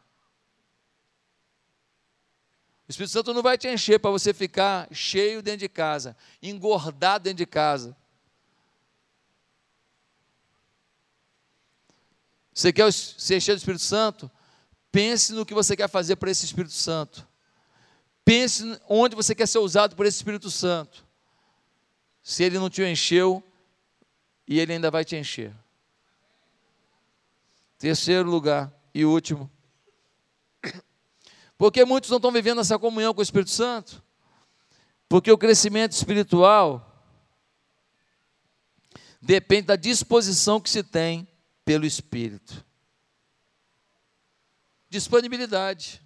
O 2.88 2.92
Espírito 2.92 3.12
Santo 3.12 3.34
não 3.34 3.44
vai 3.44 3.58
te 3.58 3.68
encher 3.68 4.00
para 4.00 4.10
você 4.10 4.34
ficar 4.34 4.88
cheio 4.92 5.42
dentro 5.42 5.60
de 5.60 5.70
casa, 5.70 6.16
engordado 6.42 7.26
dentro 7.26 7.38
de 7.38 7.46
casa. 7.46 7.96
Você 12.58 12.74
quer 12.74 12.92
ser 12.92 13.40
cheio 13.40 13.56
do 13.56 13.60
Espírito 13.60 13.84
Santo? 13.84 14.32
Pense 14.92 15.32
no 15.32 15.46
que 15.46 15.54
você 15.54 15.78
quer 15.78 15.88
fazer 15.88 16.16
para 16.16 16.32
esse 16.32 16.44
Espírito 16.44 16.74
Santo. 16.74 17.28
Pense 18.26 18.64
onde 18.90 19.16
você 19.16 19.36
quer 19.36 19.48
ser 19.48 19.60
usado 19.60 19.96
por 19.96 20.08
esse 20.08 20.18
Espírito 20.18 20.50
Santo. 20.50 21.06
Se 22.24 22.44
ele 22.44 22.58
não 22.58 22.68
te 22.68 22.82
encheu, 22.82 23.44
e 24.48 24.60
ele 24.60 24.74
ainda 24.74 24.90
vai 24.90 25.06
te 25.06 25.16
encher. 25.16 25.54
Terceiro 27.78 28.28
lugar 28.28 28.74
e 28.92 29.06
último. 29.06 29.52
Porque 31.60 31.86
muitos 31.86 32.10
não 32.10 32.18
estão 32.18 32.32
vivendo 32.32 32.62
essa 32.62 32.80
comunhão 32.80 33.14
com 33.14 33.20
o 33.20 33.24
Espírito 33.24 33.52
Santo? 33.52 34.02
Porque 35.08 35.32
o 35.32 35.38
crescimento 35.38 35.92
espiritual 35.92 37.06
depende 39.22 39.68
da 39.68 39.76
disposição 39.76 40.60
que 40.60 40.72
se 40.72 40.82
tem 40.82 41.28
pelo 41.68 41.86
Espírito. 41.86 42.66
Disponibilidade. 44.90 46.02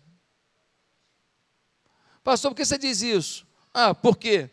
Pastor, 2.23 2.49
por 2.49 2.57
que 2.57 2.65
você 2.65 2.79
diz 2.79 3.03
isso? 3.03 3.45
Ah, 3.71 3.93
por 3.93 4.17
quê? 4.17 4.49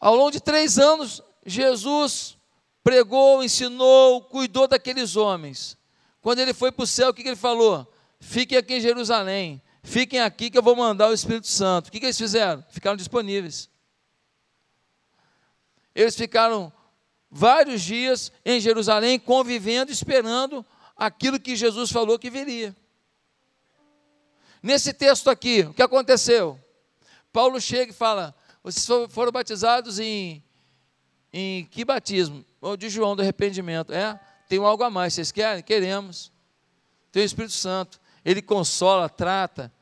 Ao 0.00 0.16
longo 0.16 0.30
de 0.30 0.40
três 0.40 0.78
anos, 0.78 1.22
Jesus 1.44 2.38
pregou, 2.82 3.44
ensinou, 3.44 4.22
cuidou 4.22 4.66
daqueles 4.66 5.14
homens. 5.14 5.76
Quando 6.22 6.38
ele 6.38 6.54
foi 6.54 6.72
para 6.72 6.84
o 6.84 6.86
céu, 6.86 7.10
o 7.10 7.12
que, 7.12 7.20
ele 7.20 7.36
falou? 7.36 7.86
Fiquem 8.18 8.56
aqui 8.56 8.76
em 8.76 8.80
Jerusalém, 8.80 9.60
fiquem 9.82 10.20
aqui 10.20 10.50
que 10.50 10.56
eu 10.56 10.62
vou 10.62 10.74
mandar 10.74 11.10
o 11.10 11.12
Espírito 11.12 11.48
Santo. 11.48 11.88
O 11.88 11.90
que, 11.90 12.00
que 12.00 12.06
eles 12.06 12.16
fizeram? 12.16 12.64
Ficaram 12.70 12.96
disponíveis. 12.96 13.68
Eles 15.94 16.16
ficaram 16.16 16.72
vários 17.30 17.82
dias 17.82 18.32
em 18.44 18.60
Jerusalém, 18.60 19.18
convivendo, 19.18 19.90
esperando 19.90 20.64
aquilo 20.96 21.38
que 21.38 21.56
Jesus 21.56 21.90
falou 21.90 22.18
que 22.18 22.30
viria. 22.30 22.74
Nesse 24.62 24.92
texto 24.92 25.30
aqui, 25.30 25.60
o 25.62 25.74
que 25.74 25.82
aconteceu? 25.82 26.58
Paulo 27.32 27.60
chega 27.60 27.92
e 27.92 27.94
fala: 27.94 28.34
vocês 28.62 28.86
foram 29.10 29.30
batizados 29.30 29.98
em, 29.98 30.42
em 31.32 31.64
que 31.66 31.84
batismo? 31.84 32.44
Ou 32.60 32.76
de 32.76 32.88
João 32.88 33.14
do 33.14 33.22
arrependimento. 33.22 33.92
É? 33.92 34.18
Tem 34.48 34.58
algo 34.58 34.82
a 34.82 34.90
mais, 34.90 35.14
vocês 35.14 35.30
querem? 35.30 35.62
Queremos. 35.62 36.32
Tem 37.12 37.22
o 37.22 37.26
Espírito 37.26 37.54
Santo. 37.54 38.00
Ele 38.24 38.42
consola, 38.42 39.08
trata, 39.08 39.72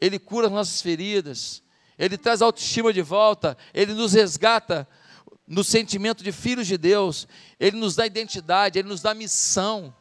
ele 0.00 0.18
cura 0.18 0.46
as 0.46 0.52
nossas 0.52 0.80
feridas, 0.80 1.62
ele 1.98 2.16
traz 2.16 2.40
a 2.40 2.46
autoestima 2.46 2.92
de 2.92 3.02
volta, 3.02 3.56
ele 3.74 3.92
nos 3.92 4.14
resgata 4.14 4.88
no 5.48 5.64
sentimento 5.64 6.22
de 6.22 6.30
filhos 6.30 6.66
de 6.66 6.76
Deus, 6.76 7.26
Ele 7.58 7.78
nos 7.78 7.96
dá 7.96 8.06
identidade, 8.06 8.78
Ele 8.78 8.88
nos 8.88 9.00
dá 9.00 9.14
missão, 9.14 9.94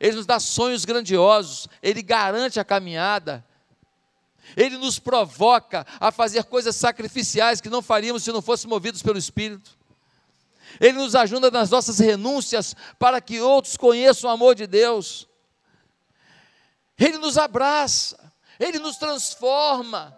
Ele 0.00 0.16
nos 0.16 0.24
dá 0.24 0.40
sonhos 0.40 0.86
grandiosos, 0.86 1.68
Ele 1.82 2.02
garante 2.02 2.58
a 2.58 2.64
caminhada, 2.64 3.44
Ele 4.56 4.78
nos 4.78 4.98
provoca 4.98 5.86
a 6.00 6.10
fazer 6.10 6.44
coisas 6.44 6.74
sacrificiais 6.74 7.60
que 7.60 7.68
não 7.68 7.82
faríamos 7.82 8.24
se 8.24 8.32
não 8.32 8.40
fossemos 8.40 8.72
movidos 8.74 9.02
pelo 9.02 9.18
Espírito. 9.18 9.76
Ele 10.80 10.98
nos 10.98 11.14
ajuda 11.14 11.50
nas 11.50 11.70
nossas 11.70 11.98
renúncias 11.98 12.74
para 12.98 13.20
que 13.20 13.40
outros 13.40 13.76
conheçam 13.76 14.28
o 14.30 14.32
amor 14.32 14.54
de 14.54 14.66
Deus. 14.66 15.28
Ele 16.98 17.18
nos 17.18 17.36
abraça, 17.36 18.32
Ele 18.58 18.78
nos 18.78 18.96
transforma. 18.96 20.16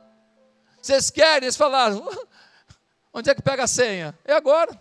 Vocês 0.80 1.10
querem? 1.10 1.46
Eles 1.46 1.56
falaram, 1.56 2.08
Onde 3.16 3.30
é 3.30 3.34
que 3.34 3.40
pega 3.40 3.64
a 3.64 3.66
senha? 3.66 4.14
É 4.26 4.34
agora. 4.34 4.78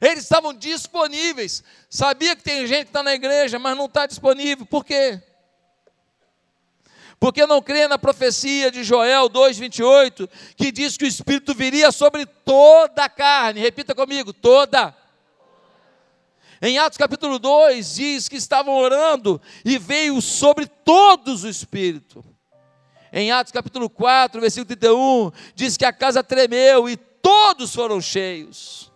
Eles 0.00 0.22
estavam 0.22 0.54
disponíveis. 0.54 1.62
Sabia 1.90 2.34
que 2.34 2.42
tem 2.42 2.66
gente 2.66 2.84
que 2.84 2.88
está 2.88 3.02
na 3.02 3.12
igreja, 3.12 3.58
mas 3.58 3.76
não 3.76 3.84
está 3.84 4.06
disponível. 4.06 4.64
Por 4.64 4.82
quê? 4.86 5.22
Porque 7.20 7.44
não 7.44 7.60
crê 7.60 7.86
na 7.86 7.98
profecia 7.98 8.70
de 8.70 8.82
Joel 8.82 9.28
2,28, 9.28 10.30
que 10.56 10.72
diz 10.72 10.96
que 10.96 11.04
o 11.04 11.06
Espírito 11.06 11.54
viria 11.54 11.92
sobre 11.92 12.24
toda 12.24 13.04
a 13.04 13.08
carne. 13.10 13.60
Repita 13.60 13.94
comigo: 13.94 14.32
toda. 14.32 14.96
Em 16.62 16.78
Atos 16.78 16.96
capítulo 16.96 17.38
2, 17.38 17.96
diz 17.96 18.28
que 18.30 18.36
estavam 18.36 18.74
orando 18.74 19.38
e 19.62 19.76
veio 19.76 20.22
sobre 20.22 20.66
todos 20.66 21.44
o 21.44 21.50
Espírito. 21.50 22.24
Em 23.16 23.30
Atos 23.30 23.52
capítulo 23.52 23.88
4, 23.88 24.40
versículo 24.40 24.66
31, 24.66 25.30
diz 25.54 25.76
que 25.76 25.84
a 25.84 25.92
casa 25.92 26.20
tremeu 26.24 26.88
e 26.88 26.96
todos 26.96 27.72
foram 27.72 28.00
cheios. 28.00 28.90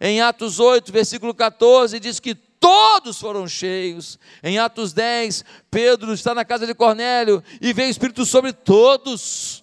Em 0.00 0.22
Atos 0.22 0.58
8, 0.58 0.90
versículo 0.90 1.34
14, 1.34 2.00
diz 2.00 2.18
que 2.18 2.34
todos 2.34 3.20
foram 3.20 3.46
cheios. 3.46 4.18
Em 4.42 4.58
Atos 4.58 4.94
10, 4.94 5.44
Pedro 5.70 6.14
está 6.14 6.34
na 6.34 6.46
casa 6.46 6.66
de 6.66 6.74
Cornélio 6.74 7.44
e 7.60 7.74
veio 7.74 7.88
o 7.88 7.90
Espírito 7.90 8.24
sobre 8.24 8.54
todos. 8.54 9.62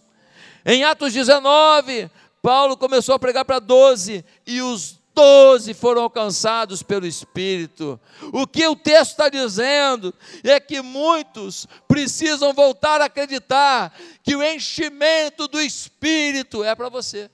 Em 0.63 0.83
Atos 0.83 1.11
19, 1.11 2.11
Paulo 2.43 2.77
começou 2.77 3.15
a 3.15 3.19
pregar 3.19 3.43
para 3.43 3.57
12 3.57 4.23
e 4.45 4.61
os 4.61 5.01
doze 5.15 5.73
foram 5.73 6.03
alcançados 6.03 6.83
pelo 6.83 7.07
Espírito. 7.07 7.99
O 8.33 8.45
que 8.45 8.67
o 8.67 8.75
texto 8.75 9.11
está 9.11 9.29
dizendo 9.29 10.13
é 10.43 10.59
que 10.59 10.81
muitos 10.81 11.65
precisam 11.87 12.53
voltar 12.53 13.01
a 13.01 13.05
acreditar 13.05 13.97
que 14.21 14.35
o 14.35 14.43
enchimento 14.43 15.47
do 15.47 15.59
Espírito 15.59 16.63
é 16.63 16.75
para 16.75 16.89
você. 16.89 17.31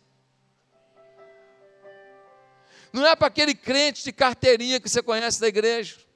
Não 2.93 3.05
é 3.05 3.15
para 3.15 3.27
aquele 3.27 3.55
crente 3.55 4.03
de 4.03 4.11
carteirinha 4.11 4.79
que 4.79 4.88
você 4.88 5.01
conhece 5.01 5.41
da 5.41 5.47
igreja 5.47 6.11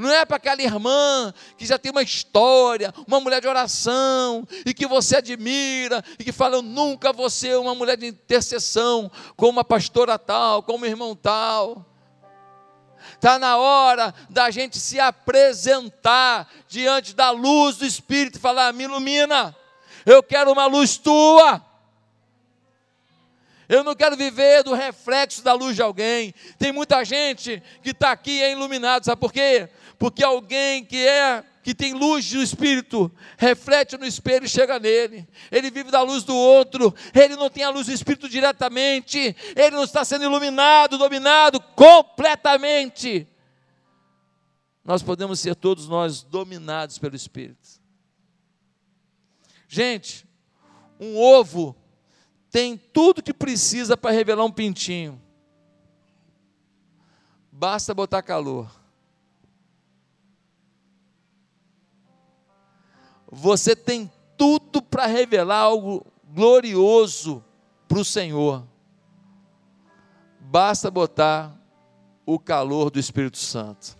não 0.00 0.10
é 0.10 0.24
para 0.24 0.36
aquela 0.36 0.62
irmã 0.62 1.32
que 1.56 1.66
já 1.66 1.78
tem 1.78 1.92
uma 1.92 2.02
história, 2.02 2.92
uma 3.06 3.20
mulher 3.20 3.40
de 3.40 3.48
oração, 3.48 4.46
e 4.64 4.72
que 4.72 4.86
você 4.86 5.16
admira, 5.16 6.04
e 6.18 6.24
que 6.24 6.32
fala: 6.32 6.56
Eu 6.56 6.62
nunca 6.62 7.12
vou 7.12 7.28
ser 7.28 7.56
uma 7.58 7.74
mulher 7.74 7.96
de 7.96 8.06
intercessão, 8.06 9.10
como 9.36 9.52
uma 9.52 9.64
pastora 9.64 10.18
tal, 10.18 10.62
como 10.62 10.84
um 10.84 10.88
irmão 10.88 11.14
tal. 11.14 11.86
Está 13.14 13.38
na 13.38 13.56
hora 13.56 14.14
da 14.28 14.50
gente 14.50 14.78
se 14.78 14.98
apresentar 14.98 16.50
diante 16.68 17.14
da 17.14 17.30
luz 17.30 17.76
do 17.76 17.86
Espírito 17.86 18.38
e 18.38 18.40
falar: 18.40 18.72
Me 18.72 18.84
ilumina, 18.84 19.54
eu 20.06 20.22
quero 20.22 20.52
uma 20.52 20.66
luz 20.66 20.96
tua. 20.96 21.62
Eu 23.68 23.84
não 23.84 23.94
quero 23.94 24.16
viver 24.16 24.64
do 24.64 24.74
reflexo 24.74 25.44
da 25.44 25.52
luz 25.52 25.76
de 25.76 25.82
alguém. 25.82 26.34
Tem 26.58 26.72
muita 26.72 27.04
gente 27.04 27.62
que 27.84 27.90
está 27.90 28.10
aqui 28.10 28.42
é 28.42 28.50
iluminado, 28.50 29.04
sabe 29.04 29.20
por 29.20 29.32
quê? 29.32 29.68
Porque 30.00 30.24
alguém 30.24 30.82
que 30.82 30.96
é 31.06 31.44
que 31.62 31.74
tem 31.74 31.92
luz 31.92 32.30
do 32.30 32.42
Espírito, 32.42 33.12
reflete 33.36 33.98
no 33.98 34.06
espelho 34.06 34.46
e 34.46 34.48
chega 34.48 34.78
nele. 34.78 35.28
Ele 35.52 35.70
vive 35.70 35.90
da 35.90 36.00
luz 36.00 36.24
do 36.24 36.34
outro, 36.34 36.94
ele 37.14 37.36
não 37.36 37.50
tem 37.50 37.64
a 37.64 37.68
luz 37.68 37.86
do 37.86 37.92
Espírito 37.92 38.26
diretamente, 38.26 39.36
ele 39.54 39.76
não 39.76 39.84
está 39.84 40.02
sendo 40.02 40.24
iluminado, 40.24 40.96
dominado 40.96 41.60
completamente. 41.60 43.28
Nós 44.82 45.02
podemos 45.02 45.38
ser 45.38 45.54
todos 45.54 45.86
nós 45.86 46.22
dominados 46.22 46.96
pelo 46.96 47.14
Espírito. 47.14 47.68
Gente, 49.68 50.26
um 50.98 51.18
ovo 51.18 51.76
tem 52.50 52.78
tudo 52.78 53.22
que 53.22 53.34
precisa 53.34 53.98
para 53.98 54.12
revelar 54.12 54.46
um 54.46 54.50
pintinho. 54.50 55.20
Basta 57.52 57.92
botar 57.92 58.22
calor. 58.22 58.79
Você 63.30 63.76
tem 63.76 64.10
tudo 64.36 64.82
para 64.82 65.06
revelar 65.06 65.58
algo 65.58 66.04
glorioso 66.32 67.44
para 67.86 67.98
o 67.98 68.04
Senhor. 68.04 68.66
Basta 70.40 70.90
botar 70.90 71.56
o 72.26 72.38
calor 72.38 72.90
do 72.90 72.98
Espírito 72.98 73.38
Santo, 73.38 73.96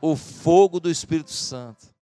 o 0.00 0.16
fogo 0.16 0.80
do 0.80 0.90
Espírito 0.90 1.30
Santo. 1.30 1.93